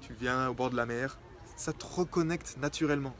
Tu 0.00 0.14
viens 0.14 0.48
au 0.48 0.54
bord 0.54 0.70
de 0.70 0.76
la 0.76 0.86
mer, 0.86 1.18
ça 1.54 1.74
te 1.74 1.84
reconnecte 1.84 2.56
naturellement. 2.56 3.14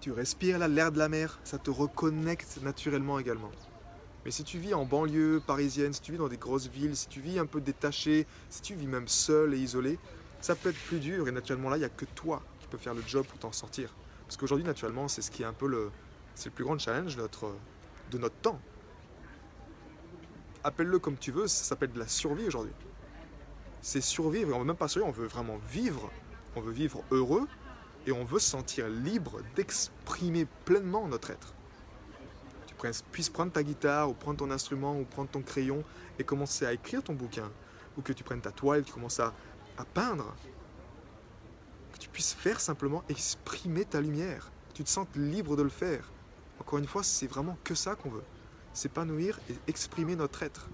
Tu 0.00 0.12
respires 0.12 0.60
l'air 0.68 0.92
de 0.92 0.98
la 0.98 1.08
mer, 1.08 1.40
ça 1.42 1.58
te 1.58 1.72
reconnecte 1.72 2.60
naturellement 2.62 3.18
également. 3.18 3.50
Mais 4.24 4.30
si 4.30 4.44
tu 4.44 4.60
vis 4.60 4.74
en 4.74 4.84
banlieue 4.84 5.42
parisienne, 5.44 5.92
si 5.92 6.02
tu 6.02 6.12
vis 6.12 6.18
dans 6.18 6.28
des 6.28 6.36
grosses 6.36 6.68
villes, 6.68 6.94
si 6.94 7.08
tu 7.08 7.20
vis 7.20 7.40
un 7.40 7.46
peu 7.46 7.60
détaché, 7.60 8.28
si 8.48 8.62
tu 8.62 8.76
vis 8.76 8.86
même 8.86 9.08
seul 9.08 9.54
et 9.54 9.58
isolé, 9.58 9.98
ça 10.40 10.54
peut 10.54 10.68
être 10.68 10.84
plus 10.86 11.00
dur 11.00 11.26
et 11.26 11.32
naturellement 11.32 11.68
là, 11.68 11.78
il 11.78 11.80
n'y 11.80 11.86
a 11.86 11.88
que 11.88 12.04
toi 12.04 12.44
qui 12.60 12.68
peux 12.68 12.78
faire 12.78 12.94
le 12.94 13.02
job 13.04 13.26
pour 13.26 13.40
t'en 13.40 13.50
sortir. 13.50 13.92
Parce 14.28 14.36
qu'aujourd'hui, 14.36 14.64
naturellement, 14.64 15.08
c'est 15.08 15.22
ce 15.22 15.32
qui 15.32 15.42
est 15.42 15.46
un 15.46 15.52
peu 15.52 15.66
le, 15.66 15.90
c'est 16.36 16.50
le 16.50 16.54
plus 16.54 16.64
grand 16.64 16.78
challenge 16.78 17.16
de 17.16 18.18
notre 18.18 18.36
temps. 18.36 18.60
Appelle-le 20.64 20.98
comme 20.98 21.16
tu 21.16 21.32
veux, 21.32 21.48
ça 21.48 21.64
s'appelle 21.64 21.92
de 21.92 21.98
la 21.98 22.06
survie 22.06 22.46
aujourd'hui. 22.46 22.74
C'est 23.80 24.00
survivre, 24.00 24.50
et 24.50 24.54
on 24.54 24.60
veut 24.60 24.64
même 24.64 24.76
pas 24.76 24.88
survivre, 24.88 25.08
on 25.08 25.20
veut 25.20 25.26
vraiment 25.26 25.58
vivre. 25.68 26.10
On 26.54 26.60
veut 26.60 26.72
vivre 26.72 27.02
heureux 27.10 27.48
et 28.06 28.12
on 28.12 28.24
veut 28.24 28.38
se 28.38 28.50
sentir 28.50 28.88
libre 28.88 29.40
d'exprimer 29.56 30.46
pleinement 30.64 31.08
notre 31.08 31.30
être. 31.30 31.54
Tu 32.66 32.74
puisses 33.12 33.30
prendre 33.30 33.52
ta 33.52 33.62
guitare 33.62 34.10
ou 34.10 34.14
prendre 34.14 34.38
ton 34.38 34.50
instrument 34.50 34.98
ou 34.98 35.04
prendre 35.04 35.30
ton 35.30 35.40
crayon 35.40 35.84
et 36.18 36.24
commencer 36.24 36.66
à 36.66 36.72
écrire 36.72 37.02
ton 37.02 37.14
bouquin. 37.14 37.50
Ou 37.96 38.02
que 38.02 38.12
tu 38.12 38.24
prennes 38.24 38.40
ta 38.40 38.50
toile, 38.50 38.82
tu 38.84 38.92
commences 38.92 39.20
à, 39.20 39.32
à 39.78 39.84
peindre. 39.84 40.34
Que 41.92 41.98
tu 41.98 42.08
puisses 42.08 42.34
faire 42.34 42.60
simplement 42.60 43.04
exprimer 43.08 43.84
ta 43.84 44.00
lumière. 44.00 44.50
Que 44.70 44.74
tu 44.74 44.84
te 44.84 44.88
sentes 44.88 45.14
libre 45.14 45.56
de 45.56 45.62
le 45.62 45.68
faire. 45.68 46.10
Encore 46.58 46.78
une 46.78 46.86
fois, 46.86 47.02
c'est 47.02 47.28
vraiment 47.28 47.56
que 47.62 47.74
ça 47.74 47.94
qu'on 47.94 48.10
veut. 48.10 48.24
S'épanouir 48.72 49.38
et 49.50 49.54
exprimer 49.68 50.16
notre 50.16 50.42
être. 50.42 50.68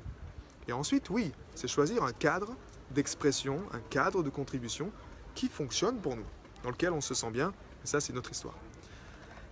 Et 0.69 0.73
ensuite, 0.73 1.11
oui, 1.11 1.33
c'est 1.55 1.69
choisir 1.69 2.03
un 2.05 2.13
cadre 2.13 2.55
d'expression, 2.91 3.63
un 3.73 3.81
cadre 3.81 4.23
de 4.23 4.31
contribution 4.31 4.91
qui 5.35 5.49
fonctionne 5.49 5.99
pour 5.99 6.17
nous, 6.17 6.27
dans 6.63 6.71
lequel 6.71 6.93
on 6.93 7.01
se 7.01 7.15
sent 7.15 7.31
bien. 7.31 7.53
Et 7.85 7.87
ça, 7.87 8.01
c'est 8.01 8.13
notre 8.13 8.31
histoire. 8.31 8.55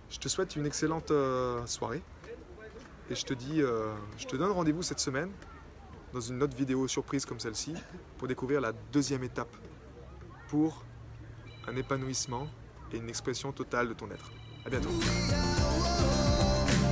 Je 0.09 0.19
te 0.19 0.29
souhaite 0.29 0.55
une 0.55 0.65
excellente 0.65 1.11
euh, 1.11 1.65
soirée. 1.65 2.01
Et 3.09 3.15
je 3.15 3.25
te 3.25 3.33
dis, 3.33 3.61
euh, 3.61 3.93
je 4.17 4.25
te 4.25 4.35
donne 4.35 4.51
rendez-vous 4.51 4.83
cette 4.83 4.99
semaine 4.99 5.31
dans 6.13 6.19
une 6.19 6.41
autre 6.41 6.55
vidéo 6.55 6.87
surprise 6.87 7.25
comme 7.25 7.39
celle-ci 7.39 7.73
pour 8.17 8.27
découvrir 8.27 8.61
la 8.61 8.73
deuxième 8.91 9.23
étape 9.23 9.55
pour 10.49 10.83
un 11.67 11.75
épanouissement 11.75 12.47
et 12.91 12.97
une 12.97 13.09
expression 13.09 13.51
totale 13.51 13.89
de 13.89 13.93
ton 13.93 14.09
être. 14.11 14.31
À 14.65 14.69
bientôt. 14.69 14.89